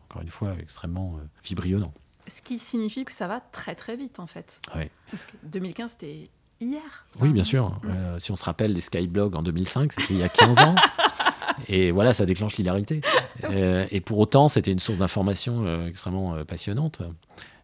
encore 0.10 0.22
une 0.22 0.30
fois, 0.30 0.54
extrêmement 0.60 1.20
vibrionnant. 1.44 1.94
Ce 2.28 2.42
qui 2.42 2.60
signifie 2.60 3.04
que 3.04 3.12
ça 3.12 3.28
va 3.28 3.40
très 3.40 3.76
très 3.76 3.98
vite 3.98 4.20
en 4.20 4.28
fait. 4.28 4.62
Oui. 4.76 4.84
Parce 5.10 5.26
que 5.26 5.34
2015, 5.44 5.92
c'était 5.92 6.30
hier. 6.60 7.06
Oui, 7.20 7.30
bien 7.30 7.44
sûr. 7.44 7.80
Mm. 7.84 8.20
si 8.20 8.32
on 8.32 8.36
se 8.36 8.46
rappelle 8.46 8.74
les 8.74 8.82
Skyblogs 8.82 9.36
en 9.36 9.44
2005, 9.44 9.92
c'était 9.92 10.14
il 10.14 10.20
y 10.20 10.24
a 10.24 10.30
15 10.30 10.60
ans. 10.60 10.76
Et 11.68 11.92
voilà, 11.92 12.14
ça 12.14 12.26
déclenche 12.26 12.58
l'hilarité. 12.58 13.02
Euh, 13.46 13.88
et 13.90 14.02
pour 14.02 14.20
autant, 14.20 14.48
c'était 14.48 14.72
une 14.72 14.80
source 14.80 15.00
d'information 15.00 15.66
euh, 15.66 15.88
extrêmement 15.88 16.36
euh, 16.36 16.44
passionnante. 16.44 17.02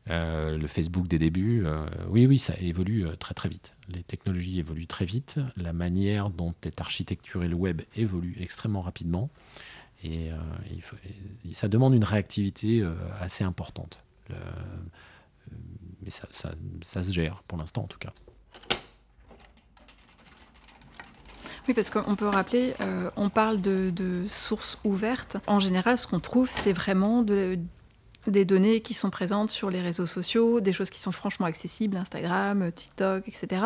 le 0.07 0.65
Facebook 0.67 1.07
des 1.07 1.19
débuts, 1.19 1.65
oui, 2.09 2.25
oui, 2.25 2.37
ça 2.37 2.53
évolue 2.59 3.05
très 3.19 3.35
très 3.35 3.47
vite. 3.47 3.75
Les 3.89 4.01
technologies 4.01 4.59
évoluent 4.59 4.87
très 4.87 5.05
vite. 5.05 5.39
La 5.55 5.73
manière 5.73 6.29
dont 6.29 6.55
est 6.63 6.81
architecturé 6.81 7.47
le 7.47 7.55
web 7.55 7.83
évolue 7.95 8.35
extrêmement 8.39 8.81
rapidement. 8.81 9.29
Et, 10.03 10.31
ça 11.51 11.67
demande 11.67 11.93
une 11.93 12.05
réactivité 12.05 12.83
assez 13.19 13.43
importante. 13.43 14.03
mais 16.01 16.09
ça 16.09 17.03
se 17.03 17.11
gère, 17.11 17.43
pour 17.43 17.59
l'instant 17.59 17.83
en 17.83 17.87
tout 17.87 17.99
cas. 17.99 18.13
Oui, 21.67 21.73
parce 21.73 21.89
qu'on 21.89 22.15
peut 22.15 22.27
rappeler, 22.27 22.73
euh, 22.79 23.09
on 23.17 23.29
parle 23.29 23.59
de, 23.59 24.25
sources 24.29 24.77
ouvertes. 24.85 25.37
En 25.47 25.59
général, 25.59 25.97
ce 25.97 26.07
qu'on 26.07 26.21
trouve, 26.21 26.49
c'est 26.49 26.71
vraiment 26.71 27.23
des 27.23 28.45
données 28.45 28.79
qui 28.79 28.93
sont 28.93 29.09
présentes 29.09 29.49
sur 29.49 29.69
les 29.69 29.81
réseaux 29.81 30.05
sociaux, 30.05 30.61
des 30.61 30.71
choses 30.71 30.89
qui 30.89 31.01
sont 31.01 31.11
franchement 31.11 31.45
accessibles, 31.45 31.97
Instagram, 31.97 32.71
TikTok, 32.71 33.27
etc. 33.27 33.63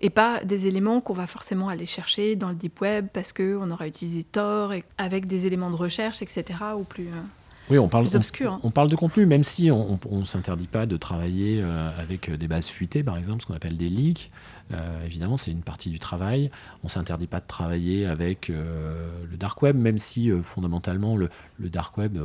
Et 0.00 0.10
pas 0.10 0.42
des 0.42 0.66
éléments 0.66 1.00
qu'on 1.00 1.14
va 1.14 1.28
forcément 1.28 1.68
aller 1.68 1.86
chercher 1.86 2.34
dans 2.34 2.48
le 2.48 2.56
deep 2.56 2.80
web 2.80 3.06
parce 3.12 3.32
qu'on 3.32 3.70
aura 3.70 3.86
utilisé 3.86 4.24
Tor 4.24 4.72
avec 4.98 5.26
des 5.28 5.46
éléments 5.46 5.70
de 5.70 5.76
recherche, 5.76 6.22
etc. 6.22 6.44
ou 6.76 6.82
plus. 6.82 7.08
Euh, 7.08 7.22
oui, 7.68 7.78
on 7.78 7.88
parle, 7.88 8.06
hein. 8.14 8.60
on, 8.62 8.70
parle 8.70 8.88
de 8.88 8.96
contenu, 8.96 9.26
même 9.26 9.42
si 9.42 9.70
on 9.70 9.98
ne 10.10 10.24
s'interdit 10.24 10.68
pas 10.68 10.86
de 10.86 10.96
travailler 10.96 11.60
euh, 11.60 11.90
avec 11.98 12.30
des 12.30 12.46
bases 12.46 12.68
fuitées, 12.68 13.02
par 13.02 13.16
exemple, 13.16 13.42
ce 13.42 13.46
qu'on 13.46 13.54
appelle 13.54 13.76
des 13.76 13.88
leaks. 13.88 14.30
Euh, 14.72 15.04
évidemment, 15.04 15.36
c'est 15.36 15.50
une 15.50 15.62
partie 15.62 15.90
du 15.90 15.98
travail. 15.98 16.50
On 16.82 16.86
ne 16.86 16.90
s'interdit 16.90 17.26
pas 17.26 17.40
de 17.40 17.46
travailler 17.46 18.06
avec 18.06 18.50
euh, 18.50 19.08
le 19.28 19.36
dark 19.36 19.62
web, 19.62 19.76
même 19.76 19.98
si 19.98 20.30
fondamentalement, 20.42 21.16
le, 21.16 21.28
dark 21.58 21.98
web 21.98 22.18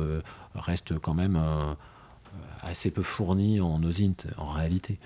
reste 0.54 0.98
quand 0.98 1.14
même 1.14 1.40
assez 2.62 2.90
peu 2.90 3.02
fourni 3.02 3.60
en 3.60 3.82
OSINT 3.82 4.26
en 4.36 4.50
réalité. 4.50 4.98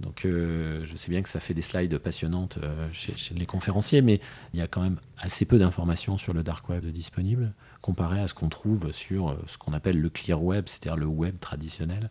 Donc 0.00 0.24
euh, 0.24 0.84
je 0.84 0.96
sais 0.96 1.10
bien 1.10 1.22
que 1.22 1.28
ça 1.28 1.40
fait 1.40 1.54
des 1.54 1.62
slides 1.62 1.98
passionnantes 1.98 2.58
euh, 2.62 2.88
chez, 2.92 3.14
les 3.34 3.46
conférenciers, 3.46 4.00
mais 4.00 4.20
il 4.54 4.60
y 4.60 4.62
a 4.62 4.68
quand 4.68 4.82
même 4.82 4.98
assez 5.18 5.44
peu 5.44 5.58
d'informations 5.58 6.18
sur 6.18 6.32
le 6.32 6.42
dark 6.42 6.68
web 6.68 6.84
disponibles 6.86 7.52
comparé 7.80 8.20
à 8.20 8.28
ce 8.28 8.34
qu'on 8.34 8.48
trouve 8.48 8.92
sur 8.92 9.30
euh, 9.30 9.34
ce 9.46 9.58
qu'on 9.58 9.72
appelle 9.72 10.00
le 10.00 10.08
clear 10.08 10.42
web, 10.42 10.64
c'est-à-dire 10.68 10.96
le 10.96 11.06
web 11.06 11.38
traditionnel, 11.40 12.10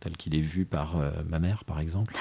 tel 0.00 0.16
qu'il 0.16 0.34
est 0.34 0.40
vu 0.40 0.66
par 0.66 0.96
ma 1.28 1.38
mère 1.38 1.64
par 1.64 1.80
exemple. 1.80 2.14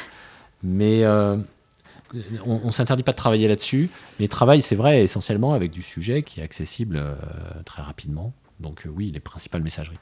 Mais 0.64 1.06
on 1.08 2.66
ne 2.66 2.72
s'interdit 2.72 3.04
pas 3.04 3.12
de 3.12 3.18
travailler 3.18 3.48
là-dessus, 3.48 3.90
mais 4.20 4.28
travaille, 4.28 4.62
c'est 4.62 4.76
vrai, 4.76 5.04
essentiellement 5.04 5.54
avec 5.54 5.72
du 5.72 5.82
sujet 5.82 6.22
qui 6.22 6.40
est 6.40 6.44
accessible 6.44 7.04
très 7.66 7.82
rapidement 7.82 8.34
donc 8.62 8.86
euh, 8.86 8.90
oui, 8.90 9.12
les 9.12 9.20
principales 9.20 9.64
messageries. 9.64 9.98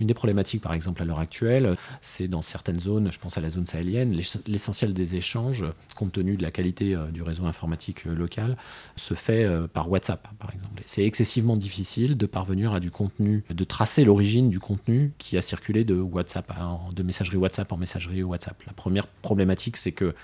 Une 0.00 0.06
des 0.06 0.14
problématiques, 0.14 0.62
par 0.62 0.72
exemple, 0.72 1.02
à 1.02 1.04
l'heure 1.04 1.18
actuelle, 1.18 1.76
c'est 2.00 2.28
dans 2.28 2.42
certaines 2.42 2.78
zones, 2.78 3.12
je 3.12 3.18
pense 3.18 3.36
à 3.36 3.40
la 3.40 3.50
zone 3.50 3.66
sahélienne, 3.66 4.18
l'essentiel 4.46 4.94
des 4.94 5.16
échanges, 5.16 5.64
compte 5.94 6.12
tenu 6.12 6.36
de 6.36 6.42
la 6.42 6.50
qualité 6.50 6.94
euh, 6.94 7.10
du 7.10 7.22
réseau 7.22 7.44
informatique 7.46 8.06
euh, 8.06 8.14
local, 8.14 8.56
se 8.96 9.14
fait 9.14 9.46
par 9.72 9.90
WhatsApp, 9.90 10.28
par 10.38 10.52
exemple. 10.52 10.82
C'est 10.86 11.04
excessivement 11.04 11.56
difficile 11.56 12.16
de 12.16 12.26
parvenir 12.26 12.72
à 12.72 12.80
du 12.80 12.90
contenu, 12.90 13.44
de 13.50 13.64
tracer 13.64 14.04
l'origine 14.04 14.48
du 14.48 14.60
contenu 14.60 15.12
qui 15.18 15.36
a 15.36 15.42
circulé 15.42 15.84
de 15.84 15.94
WhatsApp, 15.94 16.52
de 16.94 17.02
messagerie 17.02 17.36
WhatsApp 17.36 17.72
en 17.72 17.76
messagerie 17.76 18.22
WhatsApp. 18.22 18.62
La 18.66 18.72
première 18.72 19.06
problématique, 19.06 19.76
c'est 19.76 19.92
que 19.92 20.14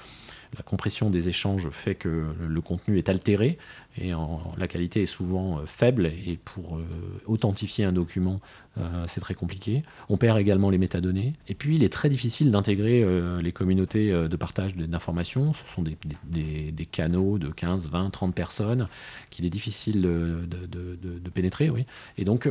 la 0.56 0.62
compression 0.62 1.10
des 1.10 1.28
échanges 1.28 1.68
fait 1.70 1.94
que 1.94 2.34
le 2.40 2.60
contenu 2.60 2.98
est 2.98 3.08
altéré 3.08 3.58
et 3.98 4.12
la 4.56 4.68
qualité 4.68 5.02
est 5.02 5.06
souvent 5.06 5.58
euh, 5.58 5.66
faible 5.66 6.06
et 6.06 6.38
pour 6.44 6.76
euh, 6.76 6.84
authentifier 7.26 7.84
un 7.84 7.92
document, 7.92 8.40
euh, 8.78 9.04
c'est 9.06 9.20
très 9.20 9.34
compliqué. 9.34 9.82
On 10.08 10.16
perd 10.16 10.38
également 10.38 10.70
les 10.70 10.78
métadonnées. 10.78 11.34
Et 11.48 11.54
puis, 11.54 11.76
il 11.76 11.84
est 11.84 11.92
très 11.92 12.08
difficile 12.08 12.50
d'intégrer 12.50 13.04
les 13.42 13.52
communautés 13.52 14.10
de 14.10 14.36
partage 14.36 14.74
d'informations. 14.76 15.52
Ce 15.52 15.66
sont 15.74 15.82
des, 15.82 16.86
canaux 16.86 17.38
de 17.38 17.48
15, 17.48 17.90
20, 17.90 18.10
30 18.10 18.34
personnes 18.34 18.88
qu'il 19.30 19.44
est 19.44 19.50
difficile 19.50 20.02
de, 20.02 21.30
pénétrer. 21.32 21.70
Oui. 21.70 21.84
Et 22.16 22.24
donc, 22.24 22.48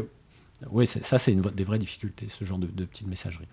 oui, 0.71 0.87
ça, 0.87 1.19
c'est 1.19 1.33
des 1.33 1.63
vraies 1.63 1.79
difficultés, 1.79 2.27
ce 2.29 2.43
genre 2.43 2.59
de, 2.59 2.67
de 2.67 2.85
petites 2.85 3.07
messageries. 3.07 3.47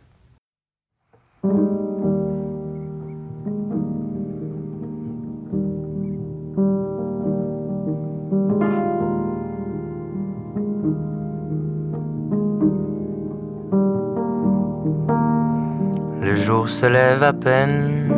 Jour 16.67 16.75
se 16.75 16.87
lève 16.87 17.23
à 17.23 17.33
peine 17.33 18.13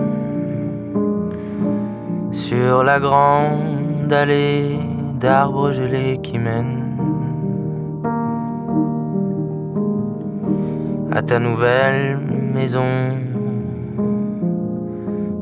sur 2.32 2.82
la 2.82 2.98
grande 2.98 4.10
allée 4.10 4.78
d'arbres 5.20 5.72
gelés 5.72 6.18
qui 6.22 6.38
mène 6.38 6.82
à 11.12 11.20
ta 11.20 11.38
nouvelle 11.38 12.18
maison, 12.54 12.90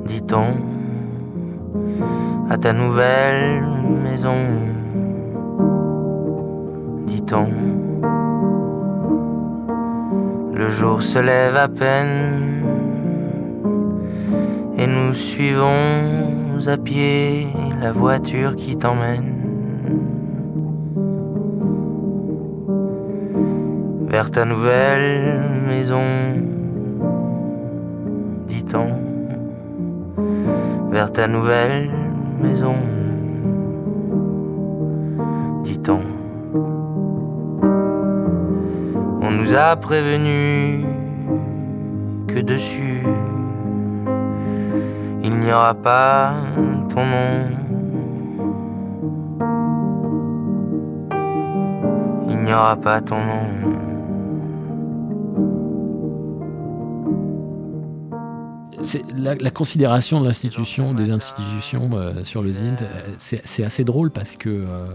dit-on, 0.07 0.49
à 2.51 2.59
ta 2.59 2.73
nouvelle 2.73 3.63
maison, 4.03 4.41
dit-on. 7.07 7.47
Le 10.55 10.71
jour 10.71 11.03
se 11.03 11.19
lève 11.21 11.57
à 11.57 11.69
peine 11.69 12.57
et 14.79 14.87
nous 14.87 15.15
suivons 15.15 16.67
à 16.67 16.77
pied 16.77 17.49
la 17.81 17.93
voiture 17.93 18.57
qui 18.57 18.77
t'emmène 18.77 19.37
vers 24.09 24.31
ta 24.31 24.45
nouvelle 24.45 25.43
maison, 25.69 26.01
dit-on, 28.49 28.87
vers 30.91 31.13
ta 31.13 31.27
nouvelle 31.29 31.91
maison, 32.43 32.77
dit-on. 35.65 36.01
On 39.23 39.31
nous 39.31 39.55
a 39.55 39.77
prévenu 39.77 40.85
que 42.27 42.41
dessus 42.41 43.03
n'y 45.47 45.53
aura 45.53 45.75
pas 45.75 46.35
ton 46.91 47.07
nom. 47.07 47.47
Il 52.29 52.37
n'y 52.39 52.53
aura 52.53 52.77
pas 52.77 53.01
ton 53.01 53.17
nom. 53.17 53.47
La, 59.17 59.35
la, 59.35 59.51
considération 59.51 60.21
de 60.21 60.27
l'institution, 60.27 60.95
des 60.95 61.11
institutions 61.11 61.91
euh, 61.95 62.25
sur 62.25 62.43
le 62.43 62.53
ZINT, 62.53 62.83
euh, 62.83 63.17
c'est 63.19 63.65
assez 63.65 63.85
drôle 63.85 64.11
parce 64.11 64.37
que 64.37 64.49
euh, 64.49 64.87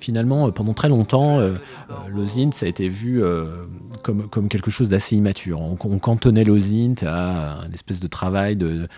finalement, 0.00 0.50
pendant 0.50 0.74
très 0.74 0.88
longtemps, 0.88 1.40
ZINT, 2.26 2.52
ça 2.52 2.66
a 2.66 2.68
été 2.68 2.88
vu 2.88 3.22
comme, 4.02 4.28
comme 4.28 4.48
quelque 4.48 4.70
chose 4.70 4.88
d'assez 4.88 5.16
immature. 5.16 5.60
On, 5.60 5.76
on, 5.84 5.98
cantonnait 5.98 6.44
le 6.44 6.58
ZINT 6.58 7.06
à 7.06 7.60
un 7.62 7.72
espèce 7.72 8.00
de 8.00 8.06
travail 8.06 8.56
de, 8.56 8.88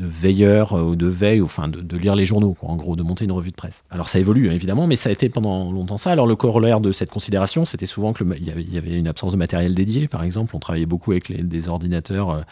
veilleur 0.00 0.72
ou 0.72 0.96
de 0.96 1.06
veille, 1.06 1.40
enfin 1.40 1.68
de, 1.68 1.96
lire 1.96 2.14
les 2.14 2.24
journaux, 2.24 2.56
en 2.62 2.76
gros, 2.76 2.96
de 2.96 3.02
monter 3.02 3.24
une 3.24 3.32
revue 3.32 3.50
de 3.50 3.56
presse. 3.56 3.84
Alors 3.90 4.08
ça 4.08 4.18
évolue 4.18 4.48
hein, 4.48 4.52
évidemment, 4.52 4.86
mais 4.86 4.96
ça 4.96 5.08
a 5.08 5.12
été 5.12 5.28
pendant 5.28 5.70
longtemps 5.70 5.98
ça. 5.98 6.10
Alors 6.10 6.26
le 6.26 6.36
corollaire 6.36 6.80
de 6.80 6.92
cette 6.92 7.10
considération, 7.10 7.64
c'était 7.64 7.86
souvent 7.86 8.12
qu'il 8.12 8.26
y, 8.44 8.78
avait 8.78 8.98
une 8.98 9.08
absence 9.08 9.32
de 9.32 9.36
matériel 9.36 9.74
dédié, 9.74 10.08
par 10.08 10.22
exemple. 10.22 10.54
On 10.54 10.58
travaillait 10.58 10.86
beaucoup 10.86 11.12
avec 11.12 11.46
des 11.48 11.68
ordinateurs 11.68 12.44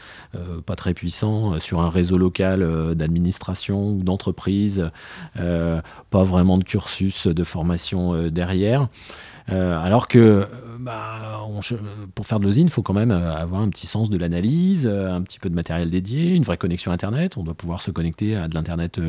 pas 0.65 0.77
très 0.77 0.95
puissants 0.95 1.55
euh, 1.55 1.59
sur 1.59 1.81
un 1.81 1.91
réseau 1.91 2.19
local 2.19 2.63
euh, 2.63 2.95
d'administration 2.95 3.91
ou 3.91 4.03
d'entreprise, 4.03 4.91
euh, 5.39 5.81
pas 6.11 6.25
vraiment 6.25 6.59
de 6.59 6.65
cursus 6.65 7.27
de 7.27 7.45
formation 7.45 7.66
derrière. 8.31 8.89
alors 9.49 10.09
que 10.09 10.47
bah, 10.81 11.41
pour 12.15 12.27
faire 12.27 12.39
de 12.39 12.45
l'osine, 12.45 12.67
il 12.67 12.71
faut 12.71 12.83
quand 12.83 12.95
même 12.95 13.11
avoir 13.11 13.63
un 13.63 13.69
petit 13.69 13.87
sens 13.87 14.11
de 14.11 14.19
l'analyse, 14.19 14.87
un 14.87 15.23
petit 15.23 15.39
peu 15.39 15.49
de 15.49 15.55
matériel 15.55 15.91
dédié, 15.91 16.35
une 16.35 16.43
vraie 16.43 16.59
connexion 16.59 16.93
Internet. 16.93 17.37
On 17.37 17.43
doit 17.43 17.55
pouvoir 17.55 17.81
se 17.81 17.91
connecter 17.91 18.37
à 18.37 18.49
de 18.49 18.55
l'Internet 18.55 19.01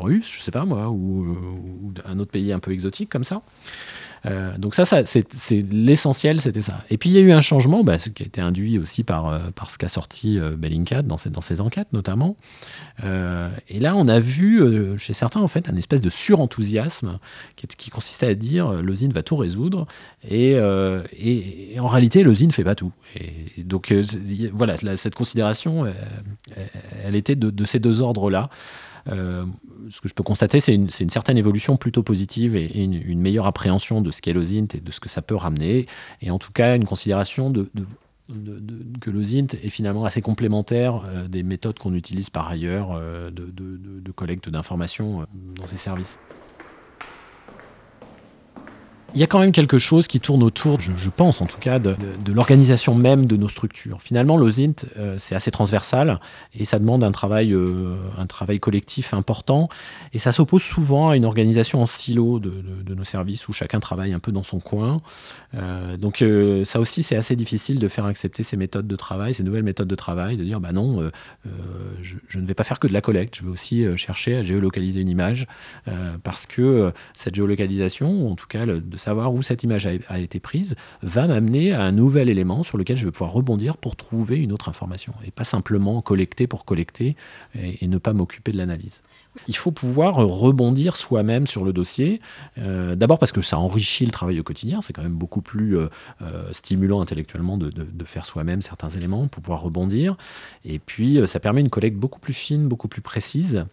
russe, 0.00 0.36
je 0.36 0.42
sais 0.42 0.50
pas 0.50 0.64
moi, 0.64 0.88
ou, 0.88 1.36
ou, 1.84 1.92
un 2.06 2.18
autre 2.18 2.30
pays 2.30 2.52
un 2.52 2.58
peu 2.58 2.72
exotique 2.72 3.10
comme 3.10 3.24
ça. 3.24 3.42
Euh, 4.26 4.56
donc 4.58 4.74
ça, 4.74 4.84
c'est 4.84 5.72
l'essentiel, 5.72 6.40
c'était 6.40 6.62
ça. 6.62 6.84
Et 6.90 6.98
puis 6.98 7.10
il 7.10 7.14
y 7.14 7.18
a 7.18 7.20
eu 7.20 7.32
un 7.32 7.40
changement, 7.40 7.82
bah, 7.82 7.98
ce 7.98 8.08
qui 8.08 8.22
a 8.22 8.26
été 8.26 8.40
induit 8.40 8.78
aussi 8.78 9.02
par, 9.02 9.28
euh, 9.28 9.38
par 9.54 9.70
ce 9.70 9.78
qu'a 9.78 9.88
sorti 9.88 10.38
euh, 10.38 10.54
Bellingcat 10.56 11.02
dans, 11.02 11.16
ses 11.16 11.60
enquêtes 11.60 11.92
notamment. 11.92 12.36
et 13.02 13.80
là, 13.80 13.96
on 13.96 14.06
a 14.08 14.20
vu 14.20 14.62
chez 14.98 15.12
certains 15.12 15.40
en 15.40 15.48
fait 15.48 15.68
un 15.68 15.76
espèce 15.76 16.00
de 16.00 16.10
surenthousiasme 16.10 17.18
qui, 17.56 17.66
qui 17.66 17.90
consistait 17.90 18.28
à 18.28 18.34
dire 18.34 18.82
l'osine 18.82 19.12
va 19.12 19.22
tout 19.22 19.36
résoudre 19.36 19.86
et, 20.28 20.58
en 20.58 21.88
réalité 21.88 22.22
l'osine 22.22 22.48
ne 22.48 22.52
fait 22.52 22.64
pas 22.64 22.74
tout. 22.74 22.92
Donc 23.58 23.92
voilà, 24.52 24.76
cette 24.96 25.14
considération, 25.14 25.92
elle 27.04 27.16
était 27.16 27.34
de 27.36 27.64
ces 27.64 27.80
deux 27.80 28.00
ordres-là. 28.00 28.50
Euh, 29.08 29.44
ce 29.90 30.00
que 30.00 30.08
je 30.08 30.14
peux 30.14 30.22
constater, 30.22 30.60
c'est 30.60 30.74
une, 30.74 30.88
certaine 30.88 31.38
évolution 31.38 31.76
plutôt 31.76 32.02
positive 32.02 32.56
et, 32.56 32.82
une, 32.82 33.20
meilleure 33.20 33.46
appréhension 33.46 34.00
de 34.00 34.10
ce 34.10 34.22
qu'est 34.22 34.32
l'OSINT 34.32 34.68
et 34.74 34.80
de 34.80 34.90
ce 34.90 35.00
que 35.00 35.08
ça 35.08 35.22
peut 35.22 35.34
ramener, 35.34 35.86
et 36.20 36.30
en 36.30 36.38
tout 36.38 36.52
cas 36.52 36.76
une 36.76 36.84
considération 36.84 37.52
que 37.52 39.10
l'OSINT 39.10 39.54
est 39.62 39.68
finalement 39.68 40.04
assez 40.04 40.22
complémentaire 40.22 41.02
euh, 41.06 41.28
des 41.28 41.42
méthodes 41.42 41.78
qu'on 41.78 41.94
utilise 41.94 42.30
par 42.30 42.48
ailleurs 42.48 42.92
euh, 42.92 43.30
de, 43.30 44.12
collecte 44.12 44.48
d'informations 44.48 45.26
dans 45.56 45.66
ces 45.66 45.76
services 45.76 46.18
il 49.14 49.20
y 49.20 49.24
a 49.24 49.26
quand 49.26 49.40
même 49.40 49.52
quelque 49.52 49.78
chose 49.78 50.06
qui 50.06 50.20
tourne 50.20 50.42
autour, 50.42 50.80
je, 50.80 51.10
pense 51.10 51.40
en 51.40 51.46
tout 51.46 51.58
cas, 51.58 51.78
de, 51.78 51.96
l'organisation 52.32 52.94
même 52.94 53.26
de 53.26 53.36
nos 53.36 53.48
structures. 53.48 54.00
Finalement, 54.00 54.36
l'OSINT, 54.36 54.86
euh, 54.96 55.16
c'est 55.18 55.34
assez 55.34 55.50
transversal 55.50 56.20
et 56.54 56.64
ça 56.64 56.78
demande 56.78 57.04
un 57.04 57.12
travail, 57.12 57.52
euh, 57.52 57.96
un 58.18 58.26
travail 58.26 58.60
collectif 58.60 59.12
important. 59.12 59.68
Et 60.12 60.18
ça 60.18 60.32
s'oppose 60.32 60.62
souvent 60.62 61.10
à 61.10 61.16
une 61.16 61.24
organisation 61.24 61.82
en 61.82 61.86
silo 61.86 62.40
de, 62.40 62.52
nos 62.94 63.04
services 63.04 63.48
où 63.48 63.52
chacun 63.52 63.80
travaille 63.80 64.12
un 64.12 64.18
peu 64.18 64.32
dans 64.32 64.42
son 64.42 64.60
coin. 64.60 65.00
Euh, 65.54 65.96
donc 65.96 66.24
ça 66.64 66.80
aussi, 66.80 67.02
c'est 67.02 67.16
assez 67.16 67.36
difficile 67.36 67.78
de 67.78 67.88
faire 67.88 68.06
accepter 68.06 68.42
ces 68.42 68.56
méthodes 68.56 68.86
de 68.86 68.96
travail, 68.96 69.34
ces 69.34 69.42
nouvelles 69.42 69.62
méthodes 69.62 69.88
de 69.88 69.94
travail, 69.94 70.36
de 70.36 70.44
dire, 70.44 70.60
bah 70.60 70.72
non, 70.72 71.10
je, 72.02 72.38
ne 72.38 72.46
vais 72.46 72.54
pas 72.54 72.64
faire 72.64 72.78
que 72.78 72.86
de 72.86 72.92
la 72.92 73.00
collecte, 73.00 73.36
je 73.36 73.44
vais 73.44 73.50
aussi 73.50 73.84
chercher 73.96 74.36
à 74.36 74.42
géolocaliser 74.42 75.00
une 75.00 75.08
image 75.08 75.46
parce 76.22 76.46
que 76.46 76.92
cette 77.14 77.34
géolocalisation, 77.34 78.24
ou 78.24 78.30
en 78.30 78.36
tout 78.36 78.46
cas 78.46 78.66
savoir 79.02 79.34
où 79.34 79.42
cette 79.42 79.62
image 79.62 79.86
a, 79.86 80.18
été 80.18 80.40
prise 80.40 80.74
va 81.02 81.26
m'amener 81.26 81.72
à 81.72 81.82
un 81.82 81.92
nouvel 81.92 82.28
élément 82.28 82.62
sur 82.62 82.78
lequel 82.78 82.96
je 82.96 83.04
vais 83.04 83.10
pouvoir 83.10 83.32
rebondir 83.32 83.76
pour 83.76 83.96
trouver 83.96 84.38
une 84.38 84.52
autre 84.52 84.68
information 84.68 85.12
et 85.26 85.30
pas 85.30 85.44
simplement 85.44 86.00
collecter 86.02 86.46
pour 86.46 86.64
collecter 86.64 87.16
et 87.54 87.86
ne 87.86 87.98
pas 87.98 88.12
m'occuper 88.12 88.52
de 88.52 88.58
l'analyse. 88.58 89.02
Il 89.48 89.56
faut 89.56 89.70
pouvoir 89.70 90.16
rebondir 90.16 90.96
soi-même 90.96 91.46
sur 91.46 91.64
le 91.64 91.72
dossier. 91.72 92.20
Euh, 92.58 92.94
d'abord 92.94 93.18
parce 93.18 93.32
que 93.32 93.40
ça 93.40 93.58
enrichit 93.58 94.04
le 94.04 94.12
travail 94.12 94.38
au 94.38 94.42
quotidien. 94.42 94.82
C'est 94.82 94.92
quand 94.92 95.02
même 95.02 95.14
beaucoup 95.14 95.40
plus 95.40 95.78
euh, 95.78 95.88
euh, 96.20 96.52
stimulant 96.52 97.00
intellectuellement 97.00 97.56
de, 97.56 97.72
faire 98.04 98.24
soi-même 98.24 98.60
certains 98.60 98.90
éléments 98.90 99.28
pour 99.28 99.42
pouvoir 99.42 99.62
rebondir. 99.62 100.16
Et 100.64 100.78
puis, 100.78 101.20
ça 101.26 101.40
permet 101.40 101.60
une 101.60 101.70
collecte 101.70 101.96
beaucoup 101.96 102.18
plus 102.18 102.34
fine, 102.34 102.68
beaucoup 102.68 102.88
plus 102.88 103.00
précise. 103.00 103.64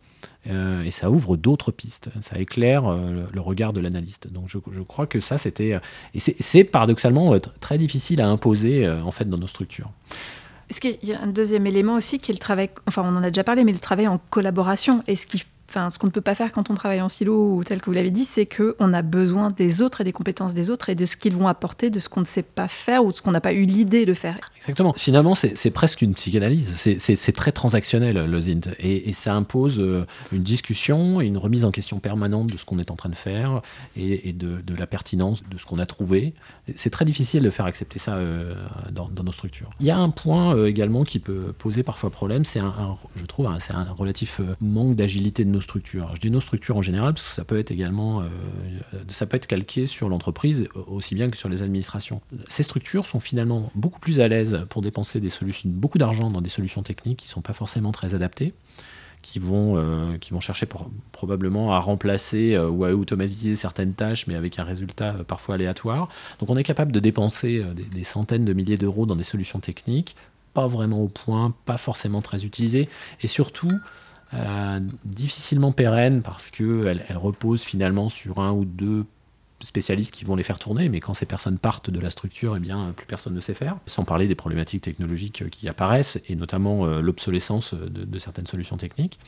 Et 0.45 0.91
ça 0.91 1.11
ouvre 1.11 1.38
d'autres 1.38 1.71
pistes. 1.71 2.09
Ça 2.21 2.39
éclaire 2.39 2.83
le, 2.91 3.41
regard 3.41 3.73
de 3.73 3.79
l'analyste. 3.79 4.31
Donc, 4.31 4.47
je, 4.47 4.81
crois 4.81 5.05
que 5.05 5.19
ça, 5.19 5.38
c'était. 5.38 5.79
et 6.13 6.19
c'est 6.19 6.63
paradoxalement 6.63 7.38
très 7.59 7.77
difficile 7.77 8.21
à 8.21 8.27
imposer 8.27 8.89
en 8.89 9.11
fait 9.11 9.29
dans 9.29 9.38
nos 9.38 9.47
structures. 9.47 9.91
Est-ce 10.69 10.81
qu'il 10.81 10.97
y 11.03 11.13
a 11.13 11.21
un 11.21 11.27
deuxième 11.27 11.65
élément 11.65 11.95
aussi 11.95 12.19
qui 12.19 12.31
est 12.31 12.33
le 12.33 12.39
travail, 12.39 12.69
enfin 12.88 13.03
on 13.03 13.15
en 13.15 13.23
a 13.23 13.29
déjà 13.29 13.43
parlé, 13.43 13.63
mais 13.63 13.73
le 13.73 13.79
travail 13.79 14.07
en 14.07 14.19
collaboration. 14.29 15.03
Et 15.07 15.15
ce 15.15 15.25
qui 15.25 15.43
enfin, 15.69 15.89
ce 15.89 15.99
qu'on 15.99 16.07
ne 16.07 16.11
peut 16.11 16.21
pas 16.21 16.35
faire 16.35 16.51
quand 16.51 16.69
on 16.69 16.73
travaille 16.73 17.01
en 17.01 17.09
silo, 17.09 17.55
ou 17.55 17.63
tel 17.63 17.79
que 17.79 17.85
vous 17.85 17.93
l'avez 17.93 18.11
dit, 18.11 18.25
c'est 18.25 18.45
qu'on 18.45 18.93
a 18.93 19.01
besoin 19.01 19.49
des 19.49 19.81
autres 19.81 20.01
et 20.01 20.03
des 20.03 20.11
compétences 20.11 20.53
des 20.53 20.69
autres 20.69 20.89
et 20.89 20.95
de 20.95 21.05
ce 21.05 21.15
qu'ils 21.15 21.35
vont 21.35 21.47
apporter, 21.47 21.89
de 21.89 21.99
ce 21.99 22.09
qu'on 22.09 22.21
ne 22.21 22.25
sait 22.25 22.43
pas 22.43 22.67
faire 22.67 23.05
ou 23.05 23.11
de 23.11 23.15
ce 23.15 23.21
qu'on 23.21 23.31
n'a 23.31 23.41
pas 23.41 23.53
eu 23.53 23.65
l'idée 23.65 24.05
de 24.05 24.13
faire. 24.13 24.38
Exactement. 24.57 24.93
Finalement, 24.93 25.35
c'est 25.35 25.71
presque 25.71 26.01
une 26.01 26.13
psychanalyse. 26.13 26.75
C'est 26.97 27.31
très 27.31 27.51
transactionnel, 27.51 28.25
le 28.25 28.41
ZINT. 28.41 28.71
Et, 28.79 29.13
ça 29.19 29.33
impose 29.33 29.79
euh, 29.79 30.05
une 30.31 30.43
discussion 30.43 31.19
et 31.19 31.25
une 31.25 31.38
remise 31.38 31.65
en 31.65 31.71
question 31.71 31.99
permanente 31.99 32.47
de 32.47 32.57
ce 32.57 32.63
qu'on 32.63 32.79
est 32.79 32.89
en 32.89 32.95
train 32.95 33.09
de 33.09 33.15
faire 33.15 33.61
et, 33.97 34.31
de, 34.33 34.61
la 34.77 34.88
pertinence 34.88 35.43
de 35.49 35.57
ce 35.57 35.65
qu'on 35.65 35.79
a 35.79 35.85
trouvé. 35.85 36.33
C'est 36.75 36.89
très 36.89 37.05
difficile 37.05 37.43
de 37.43 37.49
faire 37.49 37.65
accepter 37.65 37.99
ça 37.99 38.15
euh, 38.15 38.53
dans, 38.91 39.09
nos 39.23 39.31
structures. 39.31 39.69
Il 39.79 39.85
y 39.85 39.91
a 39.91 39.97
un 39.97 40.09
point 40.09 40.55
euh, 40.55 40.67
également 40.67 41.01
qui 41.01 41.19
peut 41.19 41.53
poser 41.57 41.83
parfois 41.83 42.09
problème, 42.09 42.45
c'est 42.45 42.59
un, 42.59 42.97
je 43.15 43.25
trouve, 43.25 43.49
c'est 43.59 43.73
un 43.73 43.83
relatif 43.83 44.39
manque 44.61 44.95
d'agilité 44.95 45.43
de 45.43 45.49
nos 45.49 45.59
structures. 45.62 46.12
je 46.16 46.20
dis 46.20 46.32
nos 46.32 46.39
structures 46.39 46.78
en 46.78 46.82
général 46.82 47.13
parce 47.13 47.28
que 47.28 47.34
ça 47.34 47.44
peut 47.44 47.58
être 47.58 47.72
également, 47.72 48.22
euh, 48.22 48.25
ça 49.10 49.25
peut 49.25 49.38
être 49.38 49.48
calqué 49.48 49.88
sur 49.88 50.10
l'entreprise 50.10 50.68
aussi 50.88 51.16
bien 51.16 51.30
que 51.30 51.38
sur 51.38 51.50
les 51.50 51.62
administrations. 51.62 52.22
Ces 52.48 52.63
structures 52.63 53.06
sont 53.06 53.20
finalement 53.20 53.72
beaucoup 53.75 54.00
plus 54.00 54.20
à 54.20 54.28
l'aise 54.28 54.66
pour 54.70 54.82
dépenser 54.82 55.20
des 55.20 55.30
solutions, 55.30 55.70
beaucoup 55.72 55.98
d'argent 55.98 56.30
dans 56.30 56.42
des 56.42 56.50
solutions 56.50 56.84
techniques 56.84 57.20
qui 57.20 57.28
ne 57.28 57.32
sont 57.32 57.42
pas 57.42 57.54
forcément 57.54 57.92
très 57.92 58.13
adaptées 58.13 58.54
qui 59.22 59.38
vont, 59.39 59.75
euh, 59.75 60.18
qui 60.18 60.32
vont 60.32 60.39
chercher 60.39 60.66
probablement 61.12 61.74
à 61.74 61.80
remplacer 61.80 62.54
euh, 62.54 62.70
ou 62.70 62.86
à 62.86 62.92
automatiser 62.92 63.58
certaines 63.58 63.94
tâches, 63.94 64.28
mais 64.28 64.36
avec 64.36 64.60
un 64.60 64.63
résultat 64.63 65.13
parfois 65.28 65.56
aléatoire. 65.56 66.08
Donc 66.39 66.50
on 66.50 66.56
est 66.56 66.63
capable 66.63 66.94
de 66.94 67.01
dépenser 67.01 67.62
des, 67.75 67.84
des, 67.84 68.04
centaines 68.06 68.46
de 68.46 68.54
milliers 68.54 68.78
d'euros 68.78 69.06
dans 69.06 69.18
des 69.18 69.25
solutions 69.25 69.60
techniques, 69.60 70.16
pas 70.54 70.68
vraiment 70.68 71.01
au 71.01 71.08
point, 71.08 71.54
pas 71.66 71.78
forcément 71.78 72.22
très 72.22 72.46
utilisées, 72.46 72.89
et 73.22 73.28
surtout 73.28 73.72
euh, 74.33 74.79
difficilement 75.05 75.71
pérenne 75.71 76.21
parce 76.21 76.51
qu'elle 76.51 77.03
elle 77.07 77.17
repose 77.17 77.63
finalement 77.63 78.09
sur 78.09 78.39
un 78.39 78.51
ou 78.51 78.65
deux 78.65 79.05
spécialistes 79.62 80.13
qui 80.13 80.24
vont 80.24 80.36
les 80.36 80.43
faire 80.43 80.59
tourner, 80.59 80.89
mais 80.89 81.00
quand 81.00 81.13
ces 81.13 81.25
personnes 81.25 81.57
partent 81.57 81.89
de 81.89 82.00
la 82.00 82.09
structure, 82.09 82.55
eh 82.55 82.93
plus 82.93 83.05
personne 83.05 83.33
ne 83.33 83.41
sait 83.41 83.53
faire. 83.53 83.77
Sans 83.88 84.03
parler 84.03 84.27
des 84.27 84.36
problématiques 84.36 84.81
technologiques 84.81 85.50
qui 85.50 85.67
apparaissent, 85.67 86.21
et 86.27 86.36
notamment 86.36 86.86
euh, 86.86 87.01
l'obsolescence 87.01 87.74
de, 87.74 88.19
certaines 88.19 88.48
solutions 88.48 88.77
techniques. 88.77 89.19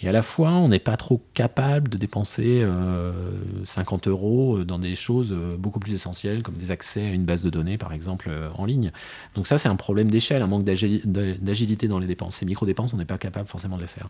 Et 0.00 0.08
à 0.08 0.12
la 0.12 0.22
fois, 0.22 0.50
on 0.52 0.68
n'est 0.68 0.78
pas 0.78 0.96
trop 0.96 1.20
capable 1.34 1.88
de 1.88 1.96
dépenser 1.96 2.64
50 3.64 4.06
euh, 4.06 4.10
euros 4.10 4.64
dans 4.64 4.78
des 4.78 4.94
choses 4.94 5.32
euh, 5.32 5.56
beaucoup 5.56 5.80
plus 5.80 5.92
essentielles, 5.92 6.44
comme 6.44 6.54
des 6.54 6.70
accès 6.70 7.02
à 7.02 7.10
une 7.12 7.24
base 7.24 7.42
de 7.42 7.50
données, 7.50 7.78
par 7.78 7.92
exemple, 7.92 8.28
euh, 8.30 8.48
en 8.54 8.64
ligne. 8.64 8.92
Donc 9.34 9.48
ça, 9.48 9.58
c'est 9.58 9.68
un 9.68 9.74
problème 9.74 10.08
d'échelle, 10.08 10.42
un 10.42 10.46
manque 10.46 10.64
d'agilité 10.64 11.88
dans 11.88 11.98
les 11.98 12.06
dépenses. 12.06 12.36
Ces 12.36 12.46
micro-dépenses, 12.46 12.94
on 12.94 12.96
n'est 12.96 13.04
pas 13.04 13.18
capable 13.18 13.48
forcément 13.48 13.76
de 13.76 13.82
les 13.82 13.88
faire. 13.88 14.08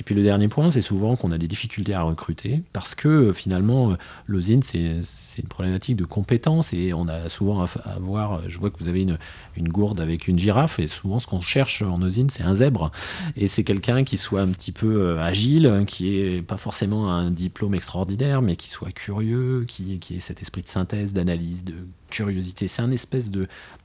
Et 0.00 0.04
puis 0.04 0.14
le 0.14 0.22
dernier 0.22 0.48
point, 0.48 0.70
c'est 0.70 0.80
souvent 0.80 1.16
qu'on 1.16 1.30
a 1.32 1.38
des 1.38 1.48
difficultés 1.48 1.92
à 1.92 2.00
recruter, 2.00 2.62
parce 2.72 2.94
que 2.94 3.34
finalement, 3.34 3.94
l'osine, 4.26 4.62
c'est 4.62 5.02
une 5.38 5.48
problématique 5.48 5.96
de 5.96 6.06
compétences, 6.06 6.72
et 6.72 6.94
on 6.94 7.08
a 7.08 7.28
souvent 7.28 7.62
à, 7.62 7.98
voir, 8.00 8.40
je 8.48 8.58
vois 8.58 8.70
que 8.70 8.78
vous 8.78 8.88
avez 8.88 9.02
une, 9.02 9.68
gourde 9.68 10.00
avec 10.00 10.28
une 10.28 10.38
girafe, 10.38 10.78
et 10.78 10.86
souvent 10.86 11.18
ce 11.18 11.26
qu'on 11.26 11.40
cherche 11.40 11.82
en 11.82 12.00
usine, 12.06 12.30
c'est 12.30 12.44
un 12.44 12.54
zèbre. 12.54 12.90
Et 13.36 13.48
c'est 13.48 13.64
quelqu'un 13.64 14.02
qui 14.04 14.16
soit 14.16 14.40
un 14.40 14.48
petit 14.48 14.72
peu 14.72 15.18
agile, 15.26 15.84
qui 15.86 16.18
ait 16.18 16.42
pas 16.42 16.56
forcément 16.56 17.10
un 17.10 17.30
diplôme 17.30 17.74
extraordinaire, 17.74 18.42
mais 18.42 18.56
qui 18.56 18.68
soit 18.68 18.92
curieux, 18.92 19.64
qui, 19.68 20.00
ait 20.10 20.20
cet 20.20 20.40
esprit 20.40 20.62
de 20.62 20.68
synthèse, 20.68 21.12
d'analyse, 21.12 21.64
de 21.64 21.74
curiosité. 22.10 22.68
C'est 22.68 22.82
un 22.82 22.90
espèce 22.90 23.30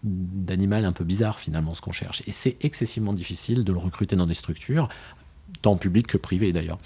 d'animal 0.04 0.86
un 0.86 0.92
peu 0.92 1.04
bizarre 1.04 1.40
finalement 1.40 1.76
ce 1.76 1.82
qu'on 1.82 1.92
cherche. 1.92 2.24
Et 2.28 2.32
c'est 2.32 2.58
excessivement 2.64 3.14
difficile 3.14 3.64
de 3.64 3.72
le 3.74 3.80
recruter 3.80 4.16
dans 4.16 4.28
des 4.28 4.34
structures, 4.34 4.88
tant 5.62 5.76
publiques 5.76 6.08
que 6.08 6.18
privées 6.18 6.54
d'ailleurs. 6.54 6.80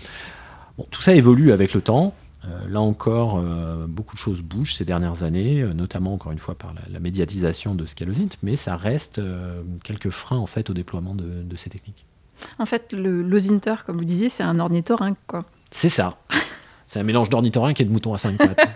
Bon, 0.77 0.85
tout 0.89 1.01
ça 1.01 1.13
évolue 1.13 1.51
avec 1.51 1.73
le 1.73 1.81
temps. 1.81 2.13
Euh, 2.47 2.67
là 2.69 2.81
encore, 2.81 3.39
euh, 3.39 3.87
beaucoup 3.87 4.15
de 4.15 4.19
choses 4.19 4.41
bougent 4.41 4.75
ces 4.75 4.85
dernières 4.85 5.23
années, 5.23 5.61
euh, 5.61 5.73
notamment 5.73 6.13
encore 6.13 6.31
une 6.31 6.39
fois 6.39 6.55
par 6.55 6.73
la, 6.73 6.99
médiatisation 6.99 7.75
de 7.75 7.85
Scalosint, 7.85 8.29
mais 8.43 8.55
ça 8.55 8.75
reste 8.75 9.21
quelques 9.83 10.09
freins 10.09 10.37
en 10.37 10.45
fait 10.45 10.69
au 10.69 10.73
déploiement 10.73 11.15
de 11.15 11.55
ces 11.55 11.69
techniques. 11.69 12.05
En 12.59 12.65
fait, 12.65 12.93
le 12.93 13.21
l'osinter, 13.21 13.83
comme 13.85 13.97
vous 13.97 14.05
disiez, 14.05 14.29
c'est 14.29 14.43
un 14.43 14.59
ornithorynque, 14.59 15.17
quoi. 15.27 15.45
C'est 15.71 15.89
ça. 15.89 16.17
c'est 16.85 16.99
un 16.99 17.03
mélange 17.03 17.29
d'ornithorynque 17.29 17.81
et 17.81 17.85
de 17.85 17.91
mouton 17.91 18.13
à 18.13 18.17
cinq 18.17 18.37
pattes. 18.37 18.59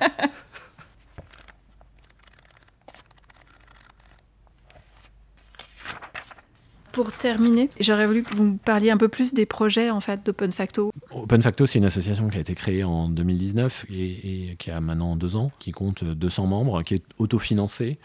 Pour 6.91 7.11
terminer, 7.13 7.69
j'aurais 7.79 8.07
voulu 8.07 8.23
que 8.23 8.35
vous 8.35 8.43
me 8.43 8.57
parliez 8.57 8.91
un 8.91 8.97
peu 8.97 9.07
plus 9.07 9.33
des 9.33 9.45
projets 9.45 9.89
en 9.89 10.01
fait 10.01 10.25
d'Open 10.25 10.51
Facto. 10.51 10.91
Open 11.11 11.41
Facto, 11.41 11.65
c'est 11.65 11.79
une 11.79 11.85
association 11.85 12.27
qui 12.27 12.37
a 12.37 12.41
été 12.41 12.55
créée 12.55 12.83
en 12.83 13.07
2019 13.07 13.85
et, 13.89 14.49
et, 14.51 14.55
qui 14.57 14.69
a 14.69 14.81
maintenant 14.81 15.15
deux 15.15 15.37
ans, 15.37 15.51
qui 15.59 15.71
compte 15.71 16.03
200 16.03 16.47
membres, 16.47 16.83
qui 16.83 16.95
est 16.95 17.03
autofinancée 17.17 17.99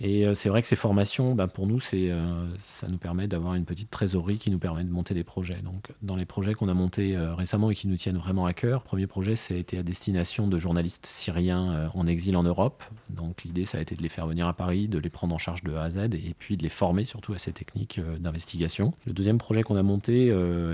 et 0.00 0.26
euh, 0.26 0.34
c'est 0.34 0.48
vrai 0.48 0.60
que 0.60 0.66
ces 0.66 0.76
formations, 0.76 1.34
bah, 1.34 1.46
pour 1.46 1.66
nous, 1.68 1.78
euh, 1.94 2.46
ça 2.58 2.88
nous 2.88 2.98
permet 2.98 3.28
d'avoir 3.28 3.54
une 3.54 3.64
petite 3.64 3.90
trésorerie 3.90 4.38
qui 4.38 4.50
nous 4.50 4.58
permet 4.58 4.82
de 4.82 4.90
monter 4.90 5.14
des 5.14 5.22
projets. 5.22 5.60
Donc, 5.62 5.92
dans 6.02 6.16
les 6.16 6.24
projets 6.24 6.54
qu'on 6.54 6.68
a 6.68 6.74
montés 6.74 7.16
euh, 7.16 7.34
récemment 7.34 7.70
et 7.70 7.74
qui 7.74 7.86
nous 7.86 7.96
tiennent 7.96 8.16
vraiment 8.16 8.44
à 8.44 8.52
cœur, 8.52 8.80
le 8.80 8.84
premier 8.84 9.06
projet, 9.06 9.36
ça 9.36 9.54
a 9.54 9.56
été 9.56 9.78
à 9.78 9.82
destination 9.84 10.48
de 10.48 10.58
journalistes 10.58 11.06
syriens 11.06 11.90
en 11.94 12.06
exil 12.06 12.36
en 12.36 12.42
Europe. 12.42 12.82
Donc, 13.08 13.44
l'idée, 13.44 13.64
ça 13.64 13.78
a 13.78 13.80
été 13.80 13.94
de 13.94 14.02
les 14.02 14.08
faire 14.08 14.26
venir 14.26 14.48
à 14.48 14.52
Paris, 14.52 14.88
de 14.88 14.98
les 14.98 15.10
prendre 15.10 15.34
en 15.34 15.38
charge 15.38 15.62
de 15.62 15.72
A 15.74 15.82
à 15.82 15.90
Z 15.90 15.98
et 16.14 16.34
puis 16.38 16.56
de 16.56 16.62
les 16.62 16.68
former 16.68 17.04
surtout 17.04 17.32
à 17.32 17.38
ces 17.38 17.52
techniques 17.52 18.00
d'investigation. 18.18 18.94
Le 19.06 19.12
deuxième 19.12 19.38
projet 19.38 19.62
qu'on 19.62 19.76
a 19.76 19.82
monté 19.82 20.28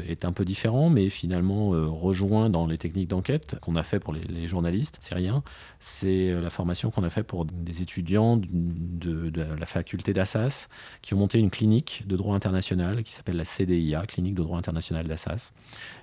est 0.08 0.24
un 0.24 0.32
peu 0.32 0.44
différent, 0.44 0.88
mais 0.88 1.10
finalement 1.10 1.70
rejoint 1.70 2.50
dans 2.50 2.66
les 2.66 2.78
techniques 2.78 3.08
d'enquête 3.08 3.56
qu'on 3.60 3.76
a 3.76 3.82
fait 3.82 4.00
pour 4.00 4.12
les, 4.12 4.22
les 4.22 4.46
journalistes 4.46 4.98
syriens. 5.00 5.42
C'est 5.78 6.32
la 6.32 6.50
formation 6.50 6.90
qu'on 6.90 7.04
a 7.04 7.10
fait 7.10 7.22
pour 7.22 7.44
des 7.44 7.82
étudiants 7.82 8.40
de 8.40 9.09
de, 9.10 9.42
la 9.58 9.66
faculté 9.66 10.12
d'Assas 10.12 10.68
qui 11.02 11.14
ont 11.14 11.18
monté 11.18 11.38
une 11.38 11.50
clinique 11.50 12.04
de 12.06 12.16
droit 12.16 12.34
international 12.34 13.02
qui 13.02 13.12
s'appelle 13.12 13.36
la 13.36 13.44
CDIA, 13.44 14.06
Clinique 14.06 14.34
de 14.34 14.42
droit 14.42 14.58
international 14.58 15.06
d'Assas. 15.06 15.52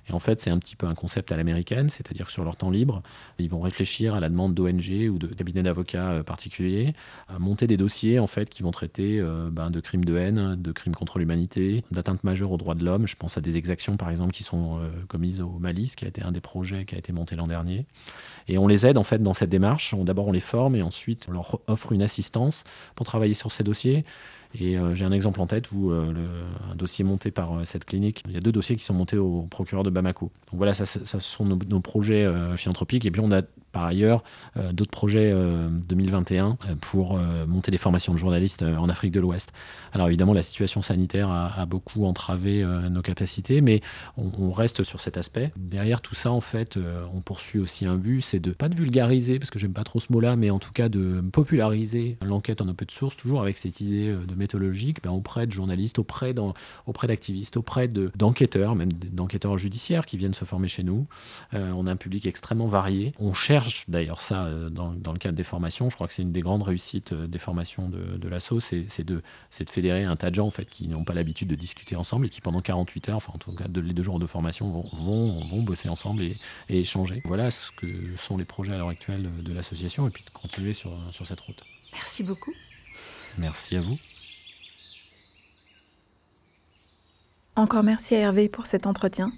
Et 0.08 0.12
en 0.12 0.18
fait, 0.18 0.40
c'est 0.40 0.50
un 0.50 0.58
petit 0.58 0.76
peu 0.76 0.86
un 0.86 0.94
concept 0.94 1.32
à 1.32 1.36
l'américaine, 1.36 1.88
c'est-à-dire 1.88 2.26
que 2.26 2.32
sur 2.32 2.44
leur 2.44 2.56
temps 2.56 2.70
libre, 2.70 3.02
ils 3.38 3.48
vont 3.48 3.60
réfléchir 3.60 4.14
à 4.14 4.20
la 4.20 4.28
demande 4.28 4.54
d'ONG 4.54 5.10
ou 5.10 5.18
de 5.18 5.26
cabinets 5.26 5.62
d'avocats 5.62 6.10
euh, 6.10 6.22
particuliers, 6.22 6.94
à 7.28 7.38
monter 7.38 7.66
des 7.66 7.76
dossiers 7.76 8.18
en 8.18 8.26
fait 8.26 8.50
qui 8.50 8.62
vont 8.62 8.70
traiter 8.70 9.18
euh, 9.20 9.50
ben, 9.50 9.70
de 9.70 9.80
crimes 9.80 10.04
de 10.04 10.16
haine, 10.16 10.56
de 10.56 10.72
crimes 10.72 10.94
contre 10.94 11.18
l'humanité, 11.18 11.84
d'atteintes 11.90 12.24
majeures 12.24 12.52
aux 12.52 12.56
droits 12.56 12.74
de 12.74 12.84
l'homme. 12.84 13.06
Je 13.06 13.16
pense 13.16 13.38
à 13.38 13.40
des 13.40 13.56
exactions 13.56 13.96
par 13.96 14.10
exemple 14.10 14.32
qui 14.32 14.42
sont 14.42 14.78
euh, 14.78 14.88
commises 15.08 15.40
au 15.40 15.58
Mali, 15.58 15.88
ce 15.88 15.96
qui 15.96 16.04
a 16.04 16.08
été 16.08 16.22
un 16.22 16.32
des 16.32 16.40
projets 16.40 16.84
qui 16.84 16.94
a 16.94 16.98
été 16.98 17.12
monté 17.12 17.36
l'an 17.36 17.46
dernier. 17.46 17.86
Et 18.48 18.58
on 18.58 18.66
les 18.66 18.86
aide 18.86 18.98
en 18.98 19.04
fait 19.04 19.22
dans 19.22 19.34
cette 19.34 19.50
démarche. 19.50 19.94
D'abord 19.94 20.28
on 20.28 20.32
les 20.32 20.40
forme 20.40 20.76
et 20.76 20.82
ensuite 20.82 21.26
on 21.28 21.32
leur 21.32 21.60
offre 21.66 21.92
une 21.92 22.02
assistance 22.02 22.64
pour 22.98 23.06
travailler 23.06 23.34
sur 23.34 23.52
ces 23.52 23.62
dossiers. 23.62 24.04
Et 24.54 24.78
euh, 24.78 24.94
j'ai 24.94 25.04
un 25.04 25.12
exemple 25.12 25.40
en 25.40 25.46
tête 25.46 25.70
où 25.72 25.90
euh, 25.90 26.12
un 26.70 26.74
dossier 26.74 27.04
monté 27.04 27.30
par 27.30 27.58
euh, 27.58 27.64
cette 27.64 27.84
clinique, 27.84 28.22
il 28.26 28.34
y 28.34 28.36
a 28.36 28.40
deux 28.40 28.52
dossiers 28.52 28.76
qui 28.76 28.84
sont 28.84 28.94
montés 28.94 29.18
au 29.18 29.42
procureur 29.42 29.82
de 29.82 29.90
Bamako. 29.90 30.30
Donc 30.50 30.58
voilà, 30.58 30.74
ça, 30.74 30.86
ça 30.86 31.20
sont 31.20 31.44
nos, 31.44 31.80
projets 31.80 32.28
philanthropiques. 32.56 33.06
Et 33.06 33.10
puis 33.10 33.20
on 33.20 33.30
a 33.30 33.42
par 33.72 33.84
ailleurs 33.84 34.22
d'autres 34.72 34.90
projets 34.90 35.32
2021 35.88 36.46
euh, 36.46 36.50
euh, 36.50 36.74
pour 36.80 37.18
monter 37.46 37.70
des 37.70 37.78
formations 37.78 38.12
de 38.12 38.18
journalistes 38.18 38.62
en 38.62 38.88
Afrique 38.88 39.12
de 39.12 39.20
l'Ouest. 39.20 39.52
Alors 39.92 40.08
évidemment, 40.08 40.32
la 40.32 40.42
situation 40.42 40.82
sanitaire 40.82 41.30
a, 41.30 41.66
beaucoup 41.66 42.04
entravé 42.04 42.64
nos 42.90 43.02
capacités, 43.02 43.60
mais 43.60 43.80
on, 44.16 44.50
reste 44.52 44.82
sur 44.82 45.00
cet 45.00 45.16
aspect. 45.16 45.52
Derrière 45.56 46.00
tout 46.00 46.14
ça, 46.14 46.32
en 46.32 46.40
fait, 46.40 46.78
on 47.14 47.20
poursuit 47.20 47.58
aussi 47.58 47.84
un 47.84 47.96
but, 47.96 48.22
c'est 48.22 48.40
de 48.40 48.52
pas 48.52 48.68
de 48.68 48.74
vulgariser, 48.74 49.38
parce 49.38 49.50
que 49.50 49.58
j'aime 49.58 49.72
pas 49.72 49.84
trop 49.84 50.00
ce 50.00 50.12
mot-là, 50.12 50.36
mais 50.36 50.50
en 50.50 50.58
tout 50.58 50.72
cas 50.72 50.88
de 50.88 51.22
populariser 51.32 52.16
l'enquête 52.24 52.60
en 52.62 52.68
open 52.68 52.88
source, 52.90 53.16
toujours 53.16 53.42
avec 53.42 53.58
cette 53.58 53.80
idée 53.80 54.12
de 54.12 54.34
méthodologique 54.38 55.02
ben, 55.02 55.10
auprès 55.10 55.46
de 55.46 55.52
journalistes, 55.52 55.98
auprès, 55.98 56.34
d'activistes, 57.06 57.56
auprès 57.56 57.88
d'enquêteurs, 57.88 58.74
même 58.74 58.92
d'enquêteurs 58.92 59.58
judiciaires 59.58 60.06
qui 60.06 60.16
viennent 60.16 60.34
se 60.34 60.44
former 60.44 60.68
chez 60.68 60.82
nous. 60.82 61.06
on 61.52 61.86
a 61.86 61.92
un 61.92 61.96
public 61.96 62.26
extrêmement 62.26 62.66
varié. 62.66 63.12
On 63.18 63.32
cherche 63.32 63.84
d'ailleurs 63.88 64.20
ça 64.20 64.50
dans, 64.70 64.92
dans, 64.92 65.12
le 65.12 65.18
cadre 65.18 65.36
des 65.36 65.44
formations. 65.44 65.90
Je 65.90 65.94
crois 65.94 66.06
que 66.06 66.14
c'est 66.14 66.22
une 66.22 66.32
des 66.32 66.40
grandes 66.40 66.62
réussites 66.62 67.12
des 67.14 67.38
formations 67.38 67.88
de, 67.88 68.16
de 68.16 68.28
l'ASSO, 68.28 68.60
c'est 68.60 69.04
de, 69.04 69.22
de 69.60 69.70
fédérer 69.70 70.04
un 70.04 70.16
tas 70.16 70.30
de 70.30 70.34
gens 70.34 70.46
en 70.46 70.50
fait, 70.50 70.66
qui 70.66 70.88
n'ont 70.88 71.04
pas 71.04 71.14
l'habitude 71.14 71.48
de 71.48 71.54
discuter 71.54 71.96
ensemble 71.96 72.26
et 72.26 72.28
qui 72.28 72.40
pendant 72.40 72.60
48 72.60 73.08
heures, 73.10 73.16
enfin 73.16 73.32
en 73.34 73.38
tout 73.38 73.52
cas 73.52 73.64
les 73.74 73.92
deux 73.92 74.02
jours 74.02 74.18
de 74.18 74.26
formation, 74.26 74.70
vont, 74.70 74.88
vont, 74.92 75.40
vont 75.46 75.62
bosser 75.62 75.88
ensemble 75.88 76.22
et, 76.22 76.36
et, 76.68 76.80
échanger. 76.80 77.22
Voilà 77.24 77.50
ce 77.50 77.70
que 77.72 78.16
sont 78.16 78.36
les 78.36 78.44
projets 78.44 78.72
à 78.72 78.78
l'heure 78.78 78.88
actuelle 78.88 79.30
de 79.42 79.52
l'association 79.52 80.06
et 80.06 80.10
puis 80.10 80.24
de 80.24 80.30
continuer 80.30 80.72
sur, 80.72 80.96
sur 81.12 81.26
cette 81.26 81.40
route. 81.40 81.62
Merci 81.92 82.22
beaucoup. 82.22 82.52
Merci 83.38 83.76
à 83.76 83.80
vous. 83.80 83.98
Encore 87.58 87.82
merci 87.82 88.14
à 88.14 88.18
Hervé 88.18 88.48
pour 88.48 88.66
cet 88.66 88.86
entretien. 88.86 89.32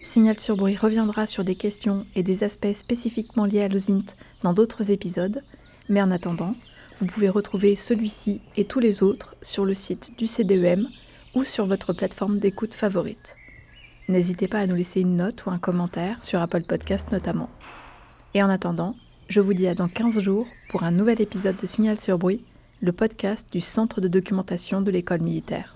Signal 0.00 0.38
sur 0.38 0.56
bruit 0.56 0.76
reviendra 0.76 1.26
sur 1.26 1.42
des 1.42 1.56
questions 1.56 2.04
et 2.14 2.22
des 2.22 2.44
aspects 2.44 2.72
spécifiquement 2.72 3.44
liés 3.44 3.64
à 3.64 3.66
l'OSINT 3.66 4.14
dans 4.44 4.52
d'autres 4.52 4.92
épisodes, 4.92 5.42
mais 5.88 6.00
en 6.00 6.12
attendant, 6.12 6.54
vous 7.00 7.06
pouvez 7.06 7.28
retrouver 7.28 7.74
celui-ci 7.74 8.40
et 8.56 8.66
tous 8.66 8.78
les 8.78 9.02
autres 9.02 9.34
sur 9.42 9.64
le 9.64 9.74
site 9.74 10.16
du 10.16 10.28
CDEM 10.28 10.86
ou 11.34 11.42
sur 11.42 11.66
votre 11.66 11.92
plateforme 11.92 12.38
d'écoute 12.38 12.72
favorite. 12.72 13.34
N'hésitez 14.08 14.46
pas 14.46 14.60
à 14.60 14.66
nous 14.68 14.76
laisser 14.76 15.00
une 15.00 15.16
note 15.16 15.44
ou 15.44 15.50
un 15.50 15.58
commentaire 15.58 16.22
sur 16.22 16.40
Apple 16.40 16.62
Podcast 16.68 17.10
notamment. 17.10 17.50
Et 18.34 18.44
en 18.44 18.48
attendant, 18.48 18.94
je 19.28 19.40
vous 19.40 19.54
dis 19.54 19.66
à 19.66 19.74
dans 19.74 19.88
15 19.88 20.20
jours 20.20 20.46
pour 20.68 20.84
un 20.84 20.92
nouvel 20.92 21.20
épisode 21.20 21.56
de 21.60 21.66
Signal 21.66 21.98
sur 21.98 22.16
bruit, 22.16 22.44
le 22.80 22.92
podcast 22.92 23.52
du 23.52 23.60
Centre 23.60 24.00
de 24.00 24.06
documentation 24.06 24.82
de 24.82 24.92
l'école 24.92 25.22
militaire. 25.22 25.74